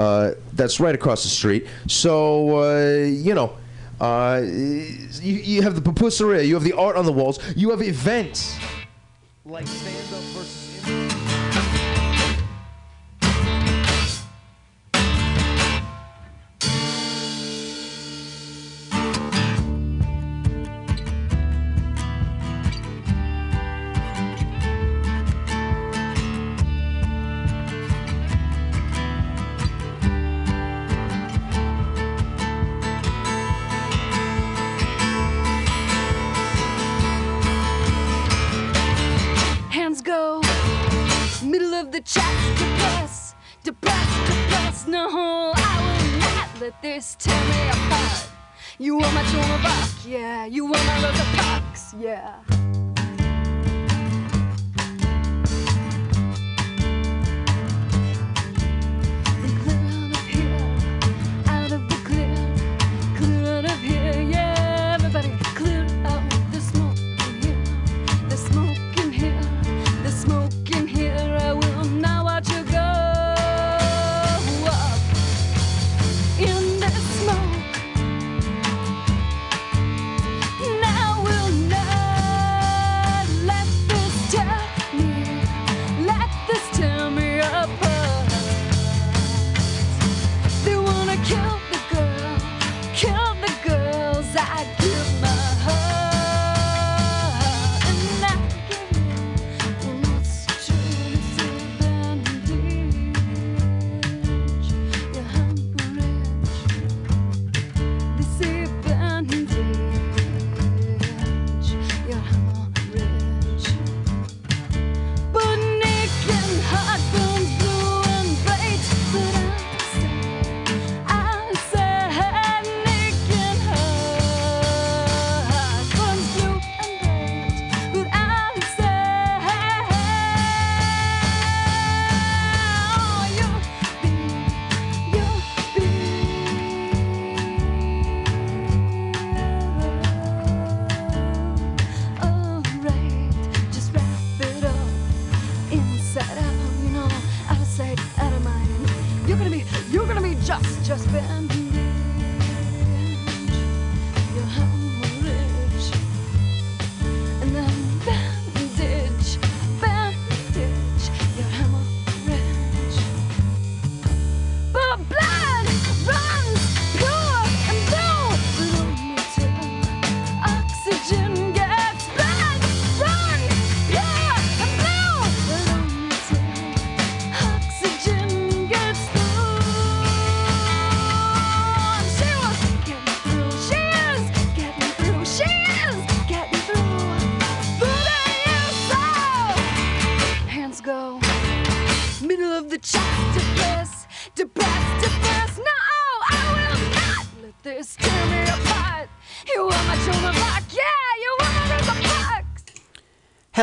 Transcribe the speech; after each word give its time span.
Uh, 0.00 0.34
that's 0.54 0.80
right 0.80 0.94
across 0.94 1.22
the 1.22 1.28
street. 1.28 1.66
So 1.86 2.62
uh, 2.62 3.04
you 3.04 3.34
know. 3.34 3.56
Uh, 4.00 4.40
you, 4.42 5.34
you 5.34 5.60
have 5.60 5.74
the 5.74 5.82
pupuseria, 5.82 6.46
you 6.48 6.54
have 6.54 6.64
the 6.64 6.72
art 6.72 6.96
on 6.96 7.04
the 7.04 7.12
walls, 7.12 7.38
you 7.54 7.68
have 7.68 7.82
events 7.82 8.56
like 9.44 9.66
stand 9.66 10.14
up 10.14 10.22
versus. 10.32 10.69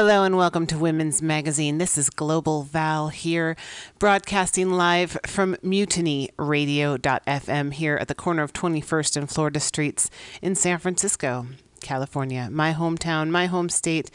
Hello 0.08 0.24
and 0.24 0.38
welcome 0.38 0.66
to 0.68 0.78
Women's 0.78 1.22
Magazine. 1.22 1.80
This 1.80 1.98
is 1.98 2.10
Global 2.10 2.64
Val 2.64 3.10
here, 3.10 3.58
broadcasting 4.00 4.72
live 4.72 5.18
from 5.26 5.56
mutinyradio.fm 5.56 7.74
here 7.74 7.98
at 7.98 8.08
the 8.08 8.16
corner 8.16 8.42
of 8.42 8.54
21st 8.54 9.18
and 9.18 9.30
Florida 9.30 9.60
Streets 9.60 10.10
in 10.42 10.56
San 10.56 10.80
Francisco, 10.80 11.48
California. 11.82 12.48
My 12.50 12.74
hometown, 12.74 13.32
my 13.32 13.48
home 13.48 13.68
state, 13.68 14.10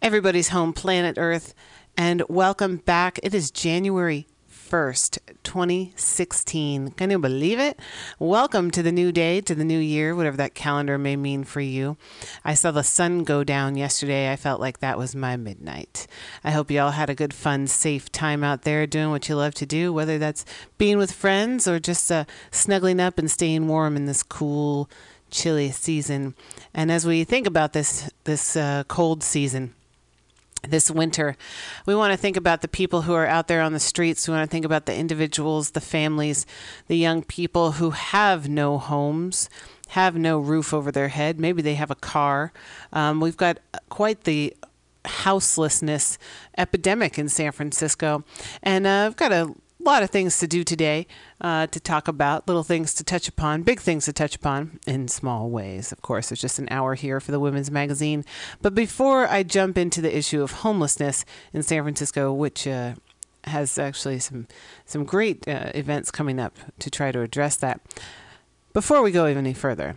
everybody's 0.00 0.48
home, 0.48 0.72
planet 0.72 1.18
Earth. 1.18 1.52
And 1.98 2.22
welcome 2.30 2.78
back. 2.78 3.20
It 3.22 3.34
is 3.34 3.50
January 3.50 4.26
1st, 4.70 5.18
2016. 5.42 6.92
Can 6.92 7.10
you 7.10 7.18
believe 7.18 7.58
it? 7.58 7.80
Welcome 8.20 8.70
to 8.70 8.84
the 8.84 8.92
new 8.92 9.10
day, 9.10 9.40
to 9.40 9.52
the 9.52 9.64
new 9.64 9.80
year, 9.80 10.14
whatever 10.14 10.36
that 10.36 10.54
calendar 10.54 10.96
may 10.96 11.16
mean 11.16 11.42
for 11.42 11.60
you. 11.60 11.96
I 12.44 12.54
saw 12.54 12.70
the 12.70 12.84
sun 12.84 13.24
go 13.24 13.42
down 13.42 13.74
yesterday. 13.74 14.30
I 14.30 14.36
felt 14.36 14.60
like 14.60 14.78
that 14.78 14.96
was 14.96 15.16
my 15.16 15.36
midnight. 15.36 16.06
I 16.44 16.52
hope 16.52 16.70
you 16.70 16.78
all 16.78 16.92
had 16.92 17.10
a 17.10 17.16
good, 17.16 17.34
fun, 17.34 17.66
safe 17.66 18.12
time 18.12 18.44
out 18.44 18.62
there 18.62 18.86
doing 18.86 19.10
what 19.10 19.28
you 19.28 19.34
love 19.34 19.54
to 19.54 19.66
do, 19.66 19.92
whether 19.92 20.18
that's 20.18 20.44
being 20.78 20.98
with 20.98 21.10
friends 21.10 21.66
or 21.66 21.80
just 21.80 22.12
uh, 22.12 22.24
snuggling 22.52 23.00
up 23.00 23.18
and 23.18 23.28
staying 23.28 23.66
warm 23.66 23.96
in 23.96 24.06
this 24.06 24.22
cool, 24.22 24.88
chilly 25.32 25.72
season. 25.72 26.36
And 26.72 26.92
as 26.92 27.04
we 27.04 27.24
think 27.24 27.48
about 27.48 27.72
this, 27.72 28.08
this 28.22 28.54
uh, 28.56 28.84
cold 28.86 29.24
season, 29.24 29.74
this 30.68 30.90
winter. 30.90 31.36
We 31.86 31.94
want 31.94 32.12
to 32.12 32.16
think 32.16 32.36
about 32.36 32.60
the 32.60 32.68
people 32.68 33.02
who 33.02 33.14
are 33.14 33.26
out 33.26 33.48
there 33.48 33.62
on 33.62 33.72
the 33.72 33.80
streets. 33.80 34.26
We 34.28 34.34
want 34.34 34.48
to 34.48 34.52
think 34.52 34.64
about 34.64 34.86
the 34.86 34.94
individuals, 34.94 35.70
the 35.70 35.80
families, 35.80 36.46
the 36.88 36.96
young 36.96 37.22
people 37.22 37.72
who 37.72 37.90
have 37.90 38.48
no 38.48 38.78
homes, 38.78 39.48
have 39.88 40.16
no 40.16 40.38
roof 40.38 40.72
over 40.72 40.92
their 40.92 41.08
head. 41.08 41.40
Maybe 41.40 41.62
they 41.62 41.74
have 41.74 41.90
a 41.90 41.96
car. 41.96 42.52
Um, 42.92 43.20
we've 43.20 43.36
got 43.36 43.58
quite 43.88 44.24
the 44.24 44.54
houselessness 45.04 46.18
epidemic 46.58 47.18
in 47.18 47.28
San 47.28 47.52
Francisco. 47.52 48.24
And 48.62 48.86
uh, 48.86 49.06
I've 49.06 49.16
got 49.16 49.32
a 49.32 49.54
lot 49.82 50.02
of 50.02 50.10
things 50.10 50.38
to 50.38 50.46
do 50.46 50.64
today 50.64 51.06
uh, 51.40 51.66
to 51.68 51.80
talk 51.80 52.08
about, 52.08 52.46
little 52.46 52.62
things 52.62 52.94
to 52.94 53.04
touch 53.04 53.28
upon, 53.28 53.62
big 53.62 53.80
things 53.80 54.04
to 54.04 54.12
touch 54.12 54.36
upon 54.36 54.78
in 54.86 55.08
small 55.08 55.50
ways. 55.50 55.92
Of 55.92 56.02
course, 56.02 56.28
there's 56.28 56.40
just 56.40 56.58
an 56.58 56.68
hour 56.70 56.94
here 56.94 57.20
for 57.20 57.32
the 57.32 57.40
Women's 57.40 57.70
Magazine. 57.70 58.24
But 58.62 58.74
before 58.74 59.26
I 59.28 59.42
jump 59.42 59.78
into 59.78 60.00
the 60.00 60.16
issue 60.16 60.42
of 60.42 60.52
homelessness 60.52 61.24
in 61.52 61.62
San 61.62 61.82
Francisco, 61.82 62.32
which 62.32 62.66
uh, 62.66 62.94
has 63.44 63.78
actually 63.78 64.18
some 64.18 64.46
some 64.84 65.04
great 65.04 65.46
uh, 65.48 65.70
events 65.74 66.10
coming 66.10 66.38
up 66.38 66.56
to 66.78 66.90
try 66.90 67.12
to 67.12 67.22
address 67.22 67.56
that. 67.56 67.80
Before 68.72 69.02
we 69.02 69.10
go 69.10 69.24
any 69.24 69.54
further, 69.54 69.96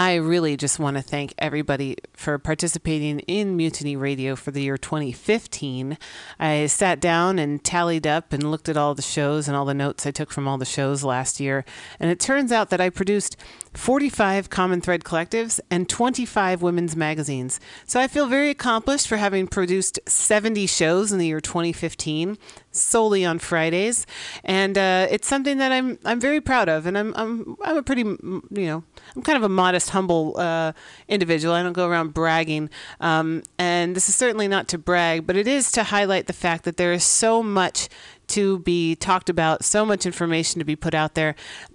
I 0.00 0.14
really 0.14 0.56
just 0.56 0.78
want 0.78 0.96
to 0.96 1.02
thank 1.02 1.34
everybody 1.36 1.94
for 2.14 2.38
participating 2.38 3.20
in 3.20 3.54
Mutiny 3.54 3.96
Radio 3.96 4.34
for 4.34 4.50
the 4.50 4.62
year 4.62 4.78
2015. 4.78 5.98
I 6.38 6.66
sat 6.68 7.00
down 7.00 7.38
and 7.38 7.62
tallied 7.62 8.06
up 8.06 8.32
and 8.32 8.50
looked 8.50 8.70
at 8.70 8.78
all 8.78 8.94
the 8.94 9.02
shows 9.02 9.46
and 9.46 9.54
all 9.54 9.66
the 9.66 9.74
notes 9.74 10.06
I 10.06 10.10
took 10.10 10.32
from 10.32 10.48
all 10.48 10.56
the 10.56 10.64
shows 10.64 11.04
last 11.04 11.38
year. 11.38 11.66
And 11.98 12.10
it 12.10 12.18
turns 12.18 12.50
out 12.50 12.70
that 12.70 12.80
I 12.80 12.88
produced 12.88 13.36
45 13.74 14.50
Common 14.50 14.80
Thread 14.80 15.04
collectives 15.04 15.60
and 15.70 15.88
25 15.88 16.62
women's 16.62 16.96
magazines. 16.96 17.60
So 17.86 18.00
I 18.00 18.08
feel 18.08 18.26
very 18.26 18.50
accomplished 18.50 19.06
for 19.06 19.16
having 19.16 19.46
produced 19.46 20.00
70 20.06 20.66
shows 20.66 21.12
in 21.12 21.18
the 21.18 21.26
year 21.26 21.40
2015 21.40 22.36
solely 22.72 23.24
on 23.24 23.38
Fridays, 23.38 24.06
and 24.44 24.78
uh, 24.78 25.06
it's 25.10 25.26
something 25.26 25.58
that 25.58 25.72
I'm 25.72 25.98
I'm 26.04 26.20
very 26.20 26.40
proud 26.40 26.68
of, 26.68 26.86
and 26.86 26.96
I'm 26.96 27.12
I'm 27.16 27.56
I'm 27.62 27.76
a 27.76 27.82
pretty 27.82 28.02
you 28.02 28.42
know 28.50 28.84
I'm 29.16 29.22
kind 29.22 29.36
of 29.36 29.42
a 29.42 29.48
modest, 29.48 29.90
humble 29.90 30.34
uh, 30.38 30.72
individual. 31.08 31.54
I 31.54 31.62
don't 31.62 31.72
go 31.72 31.88
around 31.88 32.14
bragging, 32.14 32.70
um, 33.00 33.42
and 33.58 33.94
this 33.94 34.08
is 34.08 34.14
certainly 34.14 34.48
not 34.48 34.68
to 34.68 34.78
brag, 34.78 35.26
but 35.26 35.36
it 35.36 35.48
is 35.48 35.72
to 35.72 35.84
highlight 35.84 36.26
the 36.26 36.32
fact 36.32 36.64
that 36.64 36.76
there 36.76 36.92
is 36.92 37.04
so 37.04 37.42
much 37.42 37.88
to 38.28 38.60
be 38.60 38.94
talked 38.94 39.28
about, 39.28 39.64
so 39.64 39.84
much 39.84 40.06
information 40.06 40.60
to 40.60 40.64
be 40.64 40.76
put 40.76 40.94
out 40.94 41.14
there, 41.14 41.34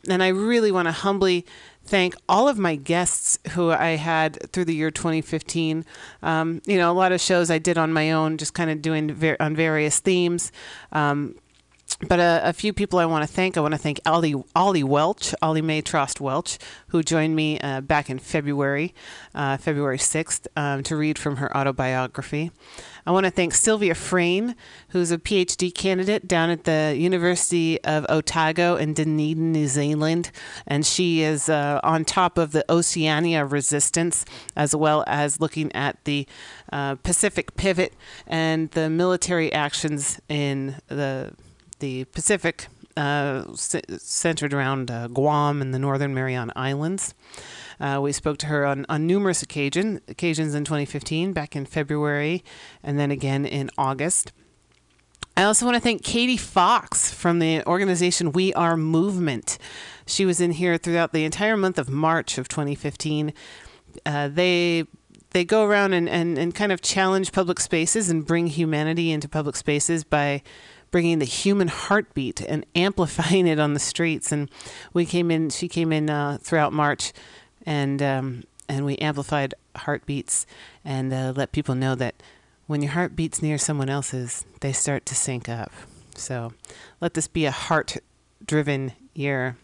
and 0.09 0.23
I 0.23 0.29
really 0.29 0.71
want 0.71 0.87
to 0.87 0.93
humbly 0.93 1.45
thank 1.85 2.15
all 2.27 2.47
of 2.47 2.57
my 2.57 2.75
guests 2.75 3.39
who 3.51 3.71
I 3.71 3.91
had 3.91 4.51
through 4.51 4.65
the 4.65 4.75
year 4.75 4.91
2015. 4.91 5.85
Um, 6.23 6.61
you 6.65 6.77
know, 6.77 6.91
a 6.91 6.93
lot 6.93 7.11
of 7.11 7.21
shows 7.21 7.49
I 7.49 7.57
did 7.59 7.77
on 7.77 7.93
my 7.93 8.11
own, 8.11 8.37
just 8.37 8.53
kind 8.53 8.69
of 8.69 8.81
doing 8.81 9.13
ver- 9.13 9.37
on 9.39 9.55
various 9.55 9.99
themes. 9.99 10.51
Um, 10.91 11.35
but 12.07 12.19
a, 12.19 12.41
a, 12.43 12.53
few 12.53 12.73
people 12.73 12.99
I 12.99 13.05
want 13.05 13.27
to 13.27 13.33
thank. 13.33 13.57
I 13.57 13.61
want 13.61 13.73
to 13.73 13.77
thank 13.77 13.99
Ollie, 14.05 14.35
Ollie 14.55 14.83
Welch, 14.83 15.33
Ollie 15.41 15.61
Mae 15.61 15.81
Trost 15.81 16.19
Welch, 16.19 16.57
who 16.87 17.01
joined 17.03 17.35
me 17.35 17.59
uh, 17.59 17.81
back 17.81 18.09
in 18.09 18.19
February, 18.19 18.93
uh, 19.33 19.57
February 19.57 19.97
6th, 19.97 20.47
um, 20.57 20.83
to 20.83 20.95
read 20.95 21.17
from 21.17 21.37
her 21.37 21.55
autobiography. 21.55 22.51
I 23.05 23.11
want 23.11 23.25
to 23.25 23.31
thank 23.31 23.53
Sylvia 23.53 23.93
Frain, 23.93 24.55
who's 24.89 25.11
a 25.11 25.19
PhD 25.19 25.73
candidate 25.73 26.27
down 26.27 26.49
at 26.49 26.63
the 26.63 26.95
University 26.97 27.81
of 27.83 28.05
Otago 28.09 28.75
in 28.75 28.93
Dunedin, 28.93 29.51
New 29.51 29.67
Zealand. 29.67 30.31
And 30.65 30.85
she 30.85 31.21
is 31.21 31.47
uh, 31.47 31.79
on 31.83 32.03
top 32.03 32.39
of 32.39 32.51
the 32.51 32.65
Oceania 32.69 33.45
resistance, 33.45 34.25
as 34.55 34.75
well 34.75 35.03
as 35.05 35.39
looking 35.39 35.71
at 35.73 36.03
the 36.05 36.27
uh, 36.73 36.95
Pacific 36.95 37.55
pivot 37.55 37.93
and 38.25 38.71
the 38.71 38.89
military 38.89 39.53
actions 39.53 40.19
in 40.27 40.77
the 40.87 41.31
the 41.79 42.05
Pacific, 42.05 42.67
uh, 42.97 43.43
c- 43.55 43.81
centered 43.97 44.53
around 44.53 44.89
uh, 44.89 45.07
Guam 45.07 45.61
and 45.61 45.73
the 45.73 45.79
Northern 45.79 46.13
Mariana 46.13 46.53
Islands. 46.55 47.13
Uh, 47.79 47.99
we 48.01 48.11
spoke 48.11 48.37
to 48.39 48.45
her 48.47 48.65
on, 48.65 48.85
on 48.87 49.05
numerous 49.05 49.41
occasion, 49.41 50.01
occasions 50.07 50.55
in 50.55 50.63
2015, 50.63 51.33
back 51.33 51.55
in 51.55 51.65
February, 51.65 52.43
and 52.81 52.97
then 52.97 53.11
again 53.11 53.45
in 53.45 53.69
August. 53.77 54.31
I 55.37 55.43
also 55.43 55.65
want 55.65 55.75
to 55.75 55.81
thank 55.81 56.01
Katie 56.01 56.37
Fox 56.37 57.13
from 57.13 57.39
the 57.39 57.65
organization 57.67 58.31
We 58.31 58.53
Are 58.53 58.77
Movement. 58.77 59.57
She 60.05 60.25
was 60.25 60.39
in 60.39 60.51
here 60.51 60.77
throughout 60.77 61.11
the 61.11 61.25
entire 61.25 61.57
month 61.57 61.77
of 61.77 61.89
March 61.89 62.37
of 62.37 62.47
2015. 62.47 63.33
Uh, 64.05 64.29
they 64.29 64.85
they 65.31 65.43
go 65.43 65.65
around 65.65 65.91
and, 65.91 66.07
and, 66.07 66.37
and 66.37 66.55
kind 66.55 66.71
of 66.71 66.79
challenge 66.79 67.33
public 67.33 67.59
spaces 67.59 68.09
and 68.09 68.25
bring 68.25 68.47
humanity 68.47 69.11
into 69.11 69.27
public 69.27 69.57
spaces 69.57 70.05
by 70.05 70.41
bringing 70.95 71.19
the 71.19 71.25
human 71.25 71.67
heartbeat 71.67 72.39
and 72.39 72.65
amplifying 72.73 73.47
it 73.47 73.59
on 73.59 73.73
the 73.73 73.79
streets. 73.81 74.31
And 74.31 74.49
we 74.93 75.05
came 75.05 75.29
in, 75.29 75.49
she 75.49 75.67
came 75.67 75.91
in 75.91 76.09
uh, 76.09 76.37
throughout 76.41 76.71
March, 76.71 77.11
and 77.65 78.01
um, 78.01 78.45
and 78.69 78.85
we 78.85 78.95
amplified 78.99 79.53
heartbeats 79.75 80.47
and 80.85 81.11
uh, 81.11 81.33
let 81.35 81.51
people 81.51 81.75
know 81.75 81.95
that 81.95 82.15
when 82.67 82.81
your 82.81 82.93
heart 82.93 83.13
beats 83.13 83.41
near 83.41 83.57
someone 83.57 83.89
else's, 83.89 84.45
they 84.61 84.71
start 84.71 85.05
to 85.07 85.15
sync 85.15 85.49
up. 85.49 85.73
So 86.15 86.53
let 87.01 87.13
this 87.13 87.27
be 87.27 87.43
a 87.43 87.51
heart-driven 87.51 88.93
year. 89.13 89.57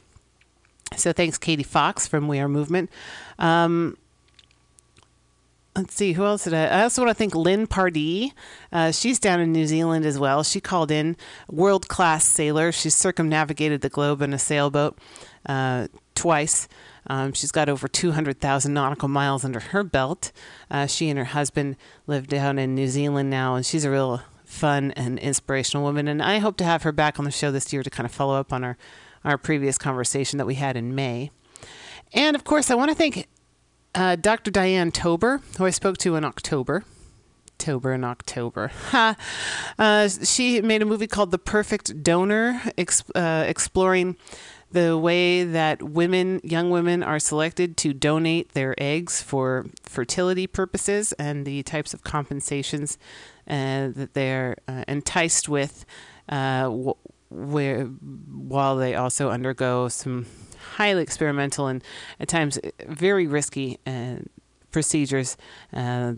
So 0.98 1.14
thanks, 1.14 1.38
Katie 1.38 1.64
Fox 1.64 2.10
from 2.10 2.28
We 2.28 2.42
Are 2.42 2.50
Movement. 2.50 2.90
Um, 3.40 3.96
let's 5.76 5.94
see 5.94 6.14
who 6.14 6.26
else 6.26 6.44
did 6.44 6.54
I, 6.54 6.66
I 6.66 6.84
also 6.84 7.04
want 7.04 7.12
to 7.12 7.16
thank 7.16 7.36
Lin 7.36 7.68
Pardey. 7.68 8.34
Uh, 8.72 8.92
she's 8.92 9.20
down 9.20 9.40
in 9.40 9.52
New 9.52 9.66
Zealand 9.66 10.06
as 10.06 10.20
well. 10.20 10.44
She 10.44 10.60
called 10.60 10.92
in 10.92 11.16
world 11.50 11.88
class 11.88 12.26
sailor. 12.26 12.72
She's 12.72 12.96
circumnavigated 12.96 13.82
the 13.82 13.90
globe 13.90 14.22
in 14.22 14.34
a 14.34 14.40
sailboat 14.40 14.98
uh, 15.46 15.88
twice. 16.16 16.68
Um, 17.08 17.34
she's 17.34 17.52
got 17.52 17.70
over 17.70 17.88
200,000 17.88 18.74
nautical 18.74 19.08
miles 19.08 19.44
under 19.44 19.60
her 19.60 19.84
belt. 19.84 20.32
Uh, 20.70 20.86
she 20.86 21.10
and 21.10 21.18
her 21.18 21.26
husband 21.26 21.78
live 22.06 22.28
down 22.28 22.60
in 22.60 22.76
New 22.76 22.88
Zealand 22.88 23.30
now, 23.30 23.56
and 23.56 23.66
she's 23.66 23.86
a 23.86 23.92
real 23.92 24.22
fun 24.44 24.92
and 24.92 25.18
inspirational 25.20 25.84
woman. 25.84 26.08
And 26.08 26.22
I 26.22 26.40
hope 26.40 26.58
to 26.58 26.64
have 26.64 26.84
her 26.84 26.92
back 26.92 27.18
on 27.18 27.26
the 27.26 27.32
show 27.32 27.52
this 27.52 27.72
year 27.74 27.84
to 27.84 27.90
kind 27.90 28.06
of 28.06 28.12
follow 28.12 28.36
up 28.36 28.54
on 28.54 28.64
our, 28.64 28.78
our 29.24 29.38
previous 29.38 29.78
conversation 29.78 30.38
that 30.38 30.46
we 30.46 30.56
had 30.56 30.76
in 30.76 30.94
May. 30.94 31.32
And 32.14 32.36
of 32.36 32.44
course, 32.44 32.70
I 32.70 32.76
want 32.76 32.92
to 32.92 32.96
thank 32.96 33.28
uh, 33.96 34.16
Dr. 34.16 34.52
Diane 34.52 34.92
Tober, 34.92 35.42
who 35.58 35.66
I 35.66 35.70
spoke 35.72 35.98
to 36.00 36.16
in 36.16 36.24
October. 36.24 36.84
October 37.62 37.92
and 37.92 38.04
October. 38.04 38.72
uh, 39.78 40.08
she 40.08 40.62
made 40.62 40.82
a 40.82 40.86
movie 40.86 41.06
called 41.06 41.30
The 41.30 41.38
Perfect 41.38 42.02
Donor, 42.02 42.60
uh, 43.14 43.44
exploring 43.48 44.18
the 44.72 44.98
way 44.98 45.44
that 45.44 45.84
women, 45.84 46.42
young 46.44 46.70
women, 46.72 47.04
are 47.04 47.20
selected 47.20 47.78
to 47.78 47.94
donate 47.94 48.54
their 48.54 48.74
eggs 48.78 49.22
for 49.22 49.68
fertility 49.84 50.48
purposes 50.48 51.14
and 51.14 51.46
the 51.46 51.62
types 51.64 51.94
of 51.94 52.04
compensations 52.04 52.98
uh, 53.48 53.90
that 53.90 54.14
they're 54.14 54.58
uh, 54.68 54.84
enticed 54.88 55.48
with, 55.50 55.86
uh, 56.30 56.68
where 57.30 57.86
while 57.86 58.76
they 58.76 58.96
also 58.96 59.30
undergo 59.30 59.88
some 59.88 60.26
highly 60.62 61.04
experimental 61.04 61.68
and 61.68 61.84
at 62.20 62.28
times 62.28 62.60
very 62.88 63.28
risky 63.28 63.80
uh, 63.86 64.18
procedures. 64.72 65.38
Uh, 65.74 66.14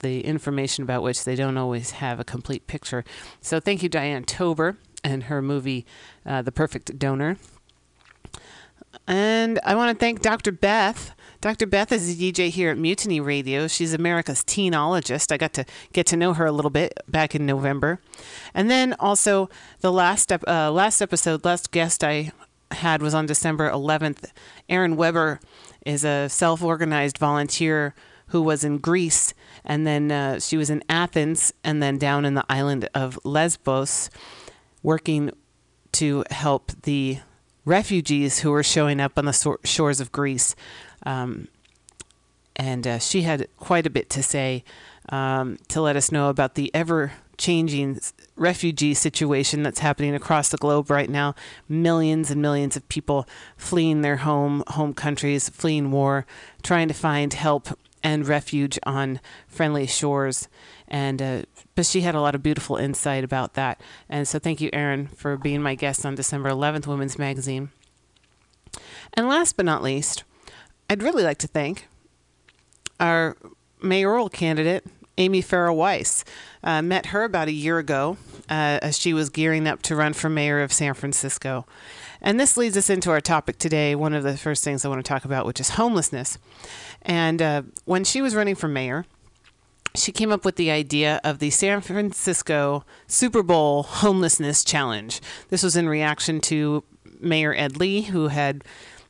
the 0.00 0.20
information 0.26 0.84
about 0.84 1.02
which 1.02 1.24
they 1.24 1.34
don't 1.34 1.56
always 1.56 1.92
have 1.92 2.20
a 2.20 2.24
complete 2.24 2.66
picture. 2.66 3.02
So, 3.40 3.60
thank 3.60 3.82
you, 3.82 3.88
Diane 3.88 4.24
Tober, 4.24 4.76
and 5.02 5.24
her 5.24 5.40
movie, 5.40 5.86
uh, 6.26 6.42
The 6.42 6.52
Perfect 6.52 6.98
Donor. 6.98 7.38
And 9.06 9.60
I 9.64 9.74
want 9.74 9.96
to 9.96 9.98
thank 9.98 10.20
Dr. 10.20 10.52
Beth. 10.52 11.14
Dr. 11.40 11.66
Beth 11.66 11.92
is 11.92 12.10
a 12.10 12.16
DJ 12.16 12.48
here 12.48 12.70
at 12.70 12.78
Mutiny 12.78 13.20
Radio. 13.20 13.68
She's 13.68 13.92
America's 13.92 14.42
teenologist. 14.42 15.30
I 15.30 15.36
got 15.36 15.52
to 15.54 15.64
get 15.92 16.06
to 16.06 16.16
know 16.16 16.32
her 16.32 16.46
a 16.46 16.52
little 16.52 16.70
bit 16.70 16.94
back 17.06 17.34
in 17.34 17.46
November. 17.46 18.00
And 18.54 18.70
then 18.70 18.94
also 18.98 19.48
the 19.80 19.92
last 19.92 20.32
uh, 20.32 20.72
last 20.72 21.00
episode, 21.00 21.44
last 21.44 21.70
guest 21.70 22.02
I 22.02 22.32
had 22.70 23.02
was 23.02 23.14
on 23.14 23.26
December 23.26 23.70
11th. 23.70 24.30
Erin 24.68 24.96
Weber 24.96 25.40
is 25.84 26.04
a 26.04 26.28
self-organized 26.28 27.18
volunteer 27.18 27.94
who 28.28 28.42
was 28.42 28.64
in 28.64 28.78
Greece, 28.78 29.34
and 29.64 29.86
then 29.86 30.10
uh, 30.10 30.40
she 30.40 30.56
was 30.56 30.68
in 30.68 30.82
Athens, 30.88 31.52
and 31.62 31.82
then 31.82 31.96
down 31.96 32.24
in 32.24 32.34
the 32.34 32.44
island 32.48 32.88
of 32.94 33.18
Lesbos, 33.24 34.10
working 34.82 35.30
to 35.92 36.24
help 36.30 36.72
the 36.82 37.18
refugees 37.64 38.40
who 38.40 38.50
were 38.50 38.62
showing 38.62 39.00
up 39.00 39.16
on 39.16 39.26
the 39.26 39.32
so- 39.32 39.58
shores 39.64 40.00
of 40.00 40.12
Greece. 40.12 40.54
Um, 41.04 41.48
and 42.56 42.86
uh, 42.86 42.98
she 42.98 43.22
had 43.22 43.48
quite 43.58 43.86
a 43.86 43.90
bit 43.90 44.10
to 44.10 44.22
say 44.22 44.64
um, 45.10 45.58
to 45.68 45.80
let 45.80 45.96
us 45.96 46.10
know 46.10 46.28
about 46.28 46.54
the 46.54 46.74
ever 46.74 47.12
changing 47.38 48.00
refugee 48.36 48.94
situation 48.94 49.62
that's 49.62 49.80
happening 49.80 50.14
across 50.14 50.48
the 50.50 50.56
globe 50.56 50.90
right 50.90 51.10
now. 51.10 51.34
Millions 51.68 52.30
and 52.30 52.40
millions 52.40 52.76
of 52.76 52.88
people 52.88 53.26
fleeing 53.56 54.02
their 54.02 54.18
home 54.18 54.62
home 54.68 54.94
countries, 54.94 55.48
fleeing 55.48 55.90
war, 55.90 56.26
trying 56.62 56.88
to 56.88 56.94
find 56.94 57.32
help 57.32 57.68
and 58.02 58.28
refuge 58.28 58.78
on 58.84 59.20
friendly 59.48 59.86
shores. 59.86 60.48
And 60.88 61.20
uh, 61.20 61.42
but 61.74 61.86
she 61.86 62.02
had 62.02 62.14
a 62.14 62.20
lot 62.20 62.34
of 62.34 62.42
beautiful 62.42 62.76
insight 62.76 63.24
about 63.24 63.54
that. 63.54 63.80
And 64.08 64.28
so 64.28 64.38
thank 64.38 64.60
you, 64.60 64.70
Erin, 64.72 65.08
for 65.08 65.36
being 65.36 65.62
my 65.62 65.74
guest 65.74 66.06
on 66.06 66.14
December 66.14 66.50
11th, 66.50 66.86
Women's 66.86 67.18
Magazine. 67.18 67.70
And 69.14 69.28
last 69.28 69.56
but 69.56 69.64
not 69.64 69.82
least, 69.82 70.24
I'd 70.88 71.02
really 71.02 71.22
like 71.22 71.38
to 71.38 71.48
thank 71.48 71.88
our 73.00 73.36
mayoral 73.82 74.28
candidate, 74.28 74.86
Amy 75.18 75.42
Farah 75.42 75.74
Weiss. 75.74 76.24
Uh, 76.62 76.82
met 76.82 77.06
her 77.06 77.24
about 77.24 77.48
a 77.48 77.52
year 77.52 77.78
ago 77.78 78.16
uh, 78.50 78.78
as 78.82 78.98
she 78.98 79.14
was 79.14 79.30
gearing 79.30 79.66
up 79.66 79.82
to 79.82 79.94
run 79.94 80.12
for 80.12 80.28
mayor 80.28 80.60
of 80.60 80.72
San 80.72 80.94
Francisco. 80.94 81.64
And 82.20 82.40
this 82.40 82.56
leads 82.56 82.76
us 82.76 82.90
into 82.90 83.10
our 83.10 83.20
topic 83.20 83.58
today, 83.58 83.94
one 83.94 84.14
of 84.14 84.24
the 84.24 84.36
first 84.36 84.64
things 84.64 84.84
I 84.84 84.88
want 84.88 85.04
to 85.04 85.08
talk 85.08 85.24
about, 85.24 85.46
which 85.46 85.60
is 85.60 85.70
homelessness. 85.70 86.38
And 87.02 87.40
uh, 87.40 87.62
when 87.84 88.04
she 88.04 88.20
was 88.20 88.34
running 88.34 88.56
for 88.56 88.68
mayor, 88.68 89.04
she 89.94 90.12
came 90.12 90.32
up 90.32 90.44
with 90.44 90.56
the 90.56 90.70
idea 90.70 91.20
of 91.24 91.38
the 91.38 91.50
San 91.50 91.80
Francisco 91.80 92.84
Super 93.06 93.42
Bowl 93.42 93.82
Homelessness 93.84 94.64
Challenge. 94.64 95.20
This 95.48 95.62
was 95.62 95.76
in 95.76 95.88
reaction 95.88 96.40
to 96.42 96.84
Mayor 97.20 97.54
Ed 97.54 97.76
Lee, 97.76 98.02
who 98.02 98.28
had 98.28 98.64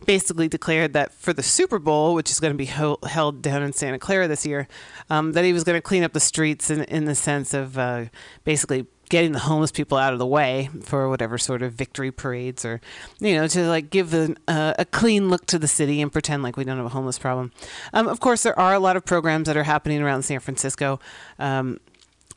basically 0.05 0.49
declared 0.49 0.93
that 0.93 1.13
for 1.13 1.33
the 1.33 1.43
Super 1.43 1.79
Bowl, 1.79 2.15
which 2.15 2.31
is 2.31 2.41
going 2.41 2.53
to 2.53 2.59
be 2.59 2.67
ho- 2.67 2.99
held 3.07 3.43
down 3.43 3.63
in 3.63 3.73
Santa 3.73 3.99
Clara 3.99 4.29
this 4.29 4.45
year, 4.45 4.69
um, 5.09 5.33
that 5.33 5.45
he 5.45 5.53
was 5.53 5.65
going 5.65 5.77
to 5.77 5.83
clean 5.83 6.03
up 6.03 6.13
the 6.13 6.21
streets 6.21 6.71
in, 6.71 6.85
in 6.85 7.07
the 7.07 7.15
sense 7.15 7.55
of 7.55 7.79
uh, 7.79 8.07
basically 8.45 8.87
getting 9.09 9.33
the 9.33 9.39
homeless 9.39 9.71
people 9.71 9.97
out 9.97 10.13
of 10.13 10.19
the 10.19 10.27
way 10.27 10.69
for 10.83 11.09
whatever 11.09 11.39
sort 11.39 11.63
of 11.63 11.73
victory 11.73 12.11
parades 12.11 12.65
or 12.65 12.81
you 13.21 13.35
know 13.37 13.47
to 13.47 13.69
like 13.69 13.89
give 13.89 14.13
an, 14.13 14.37
uh, 14.49 14.75
a 14.81 14.85
clean 14.85 15.31
look 15.31 15.47
to 15.47 15.61
the 15.61 15.69
city 15.69 16.03
and 16.03 16.13
pretend 16.13 16.43
like 16.43 16.57
we 16.57 16.65
don't 16.65 16.77
have 16.77 16.87
a 16.87 16.91
homeless 16.91 17.17
problem. 17.17 17.53
Um, 17.93 18.09
of 18.09 18.19
course 18.19 18.43
there 18.43 18.59
are 18.59 18.75
a 18.75 18.81
lot 18.81 18.97
of 18.97 19.05
programs 19.05 19.47
that 19.47 19.57
are 19.57 19.63
happening 19.63 20.03
around 20.03 20.23
san 20.23 20.41
francisco 20.41 20.99
um, 21.39 21.79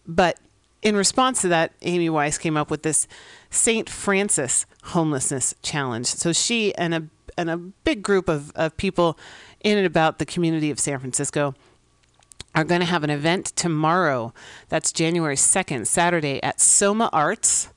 but 0.08 0.40
in 0.84 0.96
response 0.96 1.42
to 1.42 1.48
that 1.48 1.74
amy 1.82 2.08
weiss 2.08 2.38
came 2.38 2.56
up 2.56 2.70
with 2.70 2.84
this 2.84 3.08
st 3.50 3.90
francis 3.90 4.68
homelessness 4.84 5.56
challenge. 5.62 6.08
So 6.08 6.34
she 6.34 6.74
and 6.76 6.94
a 6.94 7.08
and 7.40 7.50
a 7.50 7.58
big 7.58 8.04
group 8.04 8.30
of, 8.30 8.52
of 8.56 8.76
people 8.78 9.18
in 9.62 9.78
and 9.78 9.88
about 9.88 10.20
the 10.20 10.26
community 10.26 10.72
of 10.72 10.80
san 10.80 11.00
francisco 11.00 11.56
are 12.56 12.64
going 12.64 12.82
to 12.82 12.86
have 12.86 13.04
an 13.04 13.10
event 13.10 13.48
tomorrow. 13.56 14.34
That's 14.70 14.92
January 14.92 15.36
2nd, 15.36 15.88
Saturday 15.88 16.42
at 16.42 16.60
Soma 16.60 17.10
Arts. 17.14 17.70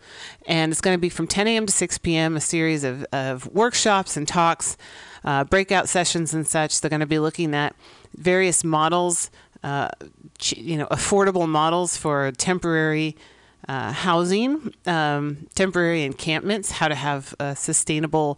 And 0.47 0.73
it's 0.73 0.81
going 0.81 0.97
to 0.97 1.00
be 1.00 1.09
from 1.09 1.26
10 1.26 1.47
a.m. 1.47 1.66
to 1.66 1.73
6 1.73 1.99
p.m., 1.99 2.37
a 2.37 2.40
series 2.40 2.85
of, 2.85 3.04
of 3.12 3.47
workshops 3.49 4.16
and 4.16 4.26
talks, 4.26 4.76
uh, 5.25 5.45
breakout 5.45 5.88
sessions, 5.88 6.35
and 6.35 6.47
such. 6.47 6.81
They're 6.81 6.90
going 6.90 7.00
to 7.00 7.07
be 7.07 7.19
looking 7.19 7.54
at 7.54 7.76
various 8.16 8.64
models, 8.64 9.31
uh, 9.62 9.88
you 10.40 10.76
know, 10.78 10.87
affordable 10.87 11.49
models 11.49 11.97
for 11.97 12.33
temporary. 12.33 13.16
Uh, 13.69 13.92
housing, 13.92 14.75
um, 14.87 15.47
temporary 15.54 16.02
encampments, 16.02 16.73
how 16.73 16.88
to 16.88 16.97
have 16.97 17.33
sustainable 17.54 18.37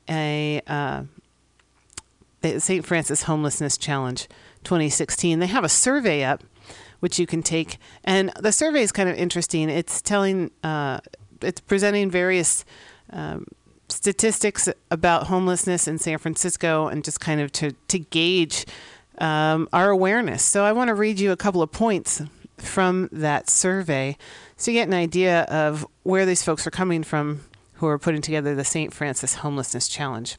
a 0.10 0.62
uh, 0.68 1.04
St. 2.58 2.86
Francis 2.86 3.24
Homelessness 3.24 3.78
Challenge 3.78 4.28
2016. 4.64 5.40
They 5.40 5.48
have 5.48 5.64
a 5.64 5.70
survey 5.70 6.24
up 6.24 6.44
which 7.00 7.20
you 7.20 7.28
can 7.28 7.44
take, 7.44 7.78
and 8.04 8.32
the 8.40 8.52
survey 8.52 8.82
is 8.82 8.92
kind 8.92 9.08
of 9.08 9.16
interesting. 9.16 9.70
It's 9.70 10.02
telling, 10.02 10.50
uh, 10.64 11.00
it's 11.42 11.62
presenting 11.62 12.10
various 12.10 12.66
um, 13.14 13.46
statistics 13.98 14.70
about 14.92 15.28
homelessness 15.28 15.88
in 15.88 15.98
San 15.98 16.20
Francisco 16.20 16.88
and 16.88 17.04
just 17.04 17.20
kind 17.20 17.42
of 17.42 17.52
to, 17.54 17.72
to 17.88 18.00
gauge 18.00 18.66
um, 19.18 19.68
our 19.74 19.90
awareness. 19.90 20.44
So 20.44 20.64
I 20.64 20.72
want 20.72 20.90
to 20.90 20.94
read 20.94 21.20
you 21.20 21.32
a 21.32 21.38
couple 21.38 21.62
of 21.64 21.72
points 21.72 22.22
from 22.58 23.10
that 23.12 23.50
survey 23.50 24.18
so 24.56 24.72
you 24.72 24.78
get 24.78 24.88
an 24.88 24.94
idea 24.94 25.44
of 25.44 25.86
where 26.04 26.26
these 26.26 26.44
folks 26.44 26.66
are 26.66 26.72
coming 26.72 27.04
from 27.04 27.42
who 27.74 27.88
are 27.88 28.00
putting 28.00 28.22
together 28.22 28.56
the 28.56 28.64
St. 28.64 28.92
Francis 28.92 29.36
Homelessness 29.36 29.88
Challenge, 29.88 30.38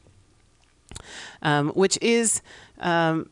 um, 1.41 1.69
which 1.69 1.97
is. 2.01 2.41
Um, 2.79 3.29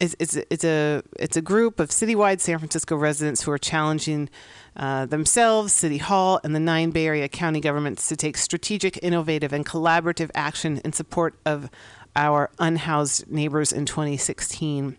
it's, 0.00 0.14
it's, 0.20 0.36
it's 0.48 0.62
a 0.62 1.02
it's 1.18 1.36
a 1.36 1.42
group 1.42 1.80
of 1.80 1.88
citywide 1.88 2.38
San 2.38 2.56
Francisco 2.58 2.94
residents 2.94 3.42
who 3.42 3.50
are 3.50 3.58
challenging 3.58 4.30
uh, 4.78 5.06
themselves, 5.06 5.72
City 5.72 5.98
Hall, 5.98 6.40
and 6.44 6.54
the 6.54 6.60
nine 6.60 6.90
Bay 6.90 7.06
Area 7.06 7.28
county 7.28 7.60
governments 7.60 8.08
to 8.08 8.16
take 8.16 8.36
strategic, 8.36 9.02
innovative, 9.02 9.52
and 9.52 9.66
collaborative 9.66 10.30
action 10.34 10.80
in 10.84 10.92
support 10.92 11.34
of 11.44 11.68
our 12.14 12.50
unhoused 12.58 13.30
neighbors 13.30 13.72
in 13.72 13.86
2016. 13.86 14.96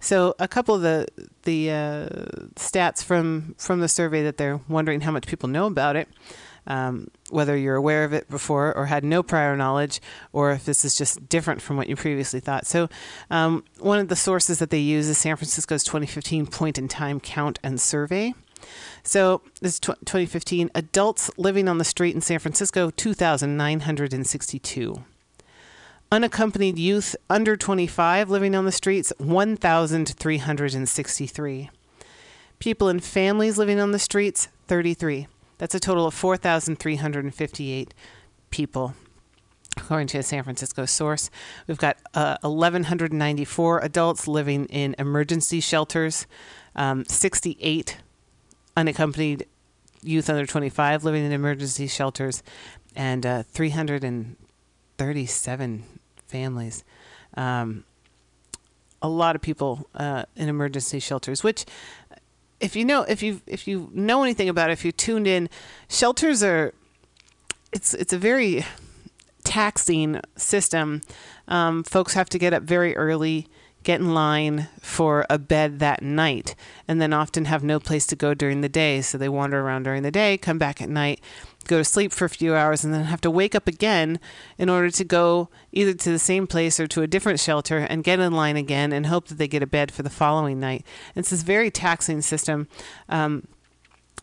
So, 0.00 0.34
a 0.38 0.48
couple 0.48 0.74
of 0.74 0.82
the 0.82 1.08
the 1.42 1.70
uh, 1.70 2.08
stats 2.56 3.02
from 3.02 3.54
from 3.58 3.80
the 3.80 3.88
survey 3.88 4.22
that 4.22 4.36
they're 4.36 4.60
wondering 4.68 5.02
how 5.02 5.10
much 5.10 5.26
people 5.26 5.48
know 5.48 5.66
about 5.66 5.96
it. 5.96 6.08
Um, 6.66 7.08
whether 7.30 7.56
you're 7.56 7.76
aware 7.76 8.04
of 8.04 8.12
it 8.12 8.28
before 8.28 8.76
or 8.76 8.84
had 8.84 9.02
no 9.02 9.22
prior 9.22 9.56
knowledge, 9.56 10.02
or 10.34 10.52
if 10.52 10.66
this 10.66 10.84
is 10.84 10.94
just 10.94 11.26
different 11.26 11.62
from 11.62 11.78
what 11.78 11.88
you 11.88 11.96
previously 11.96 12.40
thought. 12.40 12.66
So, 12.66 12.90
um, 13.30 13.64
one 13.78 13.98
of 13.98 14.08
the 14.08 14.16
sources 14.16 14.58
that 14.58 14.68
they 14.68 14.78
use 14.78 15.08
is 15.08 15.16
San 15.16 15.36
Francisco's 15.36 15.82
2015 15.84 16.46
Point 16.46 16.76
in 16.76 16.86
Time 16.86 17.20
Count 17.20 17.58
and 17.62 17.80
Survey. 17.80 18.34
So, 19.08 19.40
this 19.62 19.72
is 19.72 19.80
2015 19.80 20.70
adults 20.74 21.30
living 21.38 21.66
on 21.66 21.78
the 21.78 21.84
street 21.84 22.14
in 22.14 22.20
San 22.20 22.40
Francisco, 22.40 22.90
2,962. 22.90 25.02
Unaccompanied 26.12 26.78
youth 26.78 27.16
under 27.30 27.56
25 27.56 28.28
living 28.28 28.54
on 28.54 28.66
the 28.66 28.70
streets, 28.70 29.10
1,363. 29.16 31.70
People 32.58 32.90
in 32.90 33.00
families 33.00 33.56
living 33.56 33.80
on 33.80 33.92
the 33.92 33.98
streets, 33.98 34.48
33. 34.66 35.26
That's 35.56 35.74
a 35.74 35.80
total 35.80 36.06
of 36.06 36.12
4,358 36.12 37.94
people, 38.50 38.92
according 39.78 40.08
to 40.08 40.18
a 40.18 40.22
San 40.22 40.44
Francisco 40.44 40.84
source. 40.84 41.30
We've 41.66 41.78
got 41.78 41.96
uh, 42.12 42.36
1,194 42.42 43.78
adults 43.78 44.28
living 44.28 44.66
in 44.66 44.94
emergency 44.98 45.60
shelters, 45.60 46.26
um, 46.76 47.06
68 47.06 48.00
unaccompanied 48.78 49.46
youth 50.02 50.28
under 50.30 50.46
25 50.46 51.04
living 51.04 51.24
in 51.24 51.32
emergency 51.32 51.88
shelters, 51.88 52.42
and 52.94 53.26
uh, 53.26 53.42
337 53.42 55.84
families. 56.26 56.84
Um, 57.34 57.84
a 59.02 59.08
lot 59.08 59.34
of 59.36 59.42
people 59.42 59.86
uh, 59.94 60.24
in 60.36 60.48
emergency 60.48 61.00
shelters, 61.00 61.42
which 61.42 61.66
if 62.60 62.76
you 62.76 62.84
know 62.84 63.02
if 63.02 63.22
you 63.22 63.40
if 63.46 63.68
you 63.68 63.90
know 63.92 64.22
anything 64.22 64.48
about 64.48 64.70
it, 64.70 64.74
if 64.74 64.84
you 64.84 64.92
tuned 64.92 65.26
in, 65.26 65.48
shelters 65.88 66.42
are 66.42 66.72
it's 67.72 67.94
it's 67.94 68.12
a 68.12 68.18
very 68.18 68.64
taxing 69.44 70.20
system. 70.36 71.00
Um, 71.46 71.84
folks 71.84 72.14
have 72.14 72.28
to 72.30 72.38
get 72.38 72.52
up 72.52 72.62
very 72.62 72.96
early, 72.96 73.46
get 73.82 74.00
in 74.00 74.12
line 74.14 74.68
for 74.80 75.24
a 75.30 75.38
bed 75.38 75.78
that 75.78 76.02
night, 76.02 76.54
and 76.86 77.00
then 77.00 77.12
often 77.12 77.46
have 77.46 77.62
no 77.62 77.80
place 77.80 78.06
to 78.06 78.16
go 78.16 78.34
during 78.34 78.60
the 78.60 78.68
day. 78.68 79.00
So 79.00 79.16
they 79.18 79.28
wander 79.28 79.60
around 79.60 79.84
during 79.84 80.02
the 80.02 80.10
day, 80.10 80.36
come 80.36 80.58
back 80.58 80.80
at 80.82 80.88
night, 80.88 81.20
go 81.66 81.78
to 81.78 81.84
sleep 81.84 82.12
for 82.12 82.24
a 82.24 82.30
few 82.30 82.54
hours, 82.54 82.84
and 82.84 82.92
then 82.92 83.04
have 83.04 83.20
to 83.22 83.30
wake 83.30 83.54
up 83.54 83.68
again 83.68 84.18
in 84.58 84.68
order 84.68 84.90
to 84.90 85.04
go 85.04 85.48
either 85.72 85.94
to 85.94 86.10
the 86.10 86.18
same 86.18 86.46
place 86.46 86.78
or 86.80 86.86
to 86.88 87.02
a 87.02 87.06
different 87.06 87.40
shelter 87.40 87.78
and 87.78 88.04
get 88.04 88.20
in 88.20 88.32
line 88.32 88.56
again 88.56 88.92
and 88.92 89.06
hope 89.06 89.28
that 89.28 89.38
they 89.38 89.48
get 89.48 89.62
a 89.62 89.66
bed 89.66 89.90
for 89.92 90.02
the 90.02 90.10
following 90.10 90.58
night. 90.58 90.84
It's 91.14 91.30
this 91.30 91.42
very 91.42 91.70
taxing 91.70 92.20
system. 92.20 92.68
Um, 93.08 93.46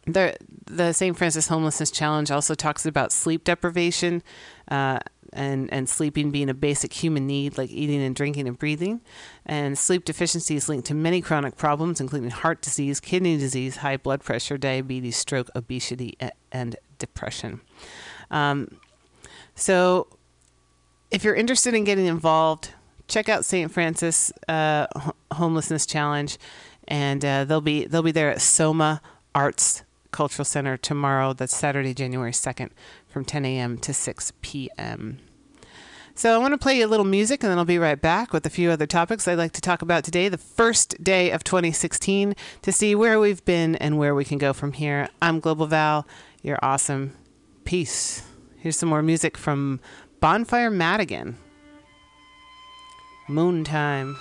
the 0.05 0.35
the 0.67 0.93
St. 0.93 1.17
Francis 1.17 1.47
Homelessness 1.47 1.91
Challenge 1.91 2.31
also 2.31 2.55
talks 2.55 2.85
about 2.85 3.11
sleep 3.11 3.43
deprivation. 3.43 4.23
Uh, 4.67 4.99
and, 5.35 5.71
and 5.71 5.87
sleeping 5.87 6.31
being 6.31 6.49
a 6.49 6.53
basic 6.53 6.93
human 6.93 7.27
need 7.27 7.57
like 7.57 7.69
eating 7.69 8.01
and 8.01 8.15
drinking 8.15 8.47
and 8.47 8.57
breathing. 8.57 9.01
And 9.45 9.77
sleep 9.77 10.05
deficiency 10.05 10.55
is 10.55 10.67
linked 10.67 10.87
to 10.87 10.95
many 10.95 11.21
chronic 11.21 11.57
problems, 11.57 12.01
including 12.01 12.31
heart 12.31 12.61
disease, 12.61 12.99
kidney 12.99 13.37
disease, 13.37 13.77
high 13.77 13.97
blood 13.97 14.23
pressure, 14.23 14.57
diabetes, 14.57 15.17
stroke, 15.17 15.49
obesity, 15.55 16.17
and 16.51 16.75
depression. 16.97 17.61
Um, 18.31 18.79
so, 19.53 20.07
if 21.11 21.23
you're 21.23 21.35
interested 21.35 21.73
in 21.73 21.83
getting 21.83 22.07
involved, 22.07 22.71
check 23.07 23.29
out 23.29 23.45
St. 23.45 23.71
Francis 23.71 24.31
uh, 24.47 24.87
Homelessness 25.33 25.85
Challenge, 25.85 26.37
and 26.87 27.23
uh, 27.23 27.45
they'll 27.45 27.61
be 27.61 27.85
they'll 27.85 28.03
be 28.03 28.11
there 28.11 28.31
at 28.31 28.41
Soma 28.41 29.01
Arts 29.33 29.83
Cultural 30.11 30.45
Center 30.45 30.77
tomorrow. 30.77 31.33
That's 31.33 31.55
Saturday, 31.55 31.93
January 31.93 32.33
second, 32.33 32.71
from 33.15 33.23
10 33.23 33.45
a.m. 33.45 33.77
to 33.77 33.93
6 33.93 34.33
p.m. 34.41 35.19
So 36.15 36.35
I 36.35 36.37
want 36.37 36.51
to 36.51 36.57
play 36.57 36.79
you 36.79 36.85
a 36.85 36.91
little 36.91 37.05
music 37.05 37.41
and 37.43 37.49
then 37.49 37.57
I'll 37.57 37.63
be 37.63 37.79
right 37.79 38.01
back 38.01 38.33
with 38.33 38.45
a 38.45 38.49
few 38.49 38.69
other 38.69 38.85
topics 38.85 39.25
I'd 39.25 39.37
like 39.37 39.53
to 39.53 39.61
talk 39.61 39.81
about 39.81 40.03
today, 40.03 40.27
the 40.27 40.37
first 40.37 41.01
day 41.01 41.31
of 41.31 41.41
2016, 41.45 42.35
to 42.61 42.71
see 42.73 42.93
where 42.93 43.17
we've 43.17 43.45
been 43.45 43.77
and 43.77 43.97
where 43.97 44.13
we 44.13 44.25
can 44.25 44.37
go 44.37 44.51
from 44.51 44.73
here. 44.73 45.07
I'm 45.21 45.39
Global 45.39 45.65
Val. 45.65 46.05
You're 46.41 46.59
awesome. 46.61 47.15
Peace. 47.63 48.21
Here's 48.57 48.77
some 48.77 48.89
more 48.89 49.01
music 49.01 49.37
from 49.37 49.79
Bonfire 50.19 50.69
Madigan. 50.69 51.37
Moon 53.29 53.63
Time. 53.63 54.17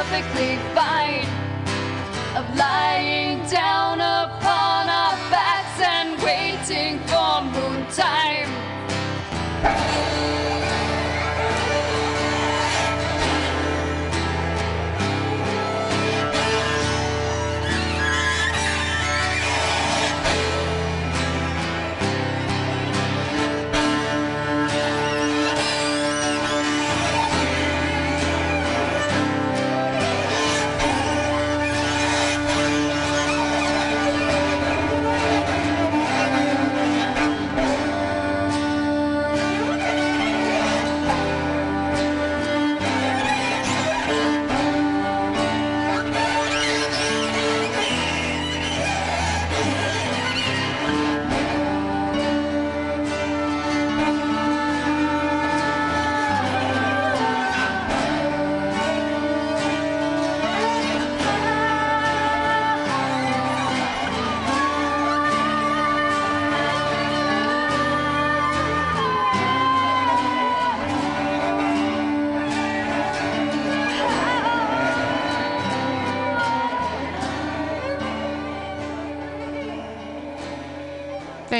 Perfectly 0.00 0.56
fine. 0.74 1.28
Of 2.34 2.56
lying 2.56 3.46
down 3.50 4.00
upon 4.00 4.39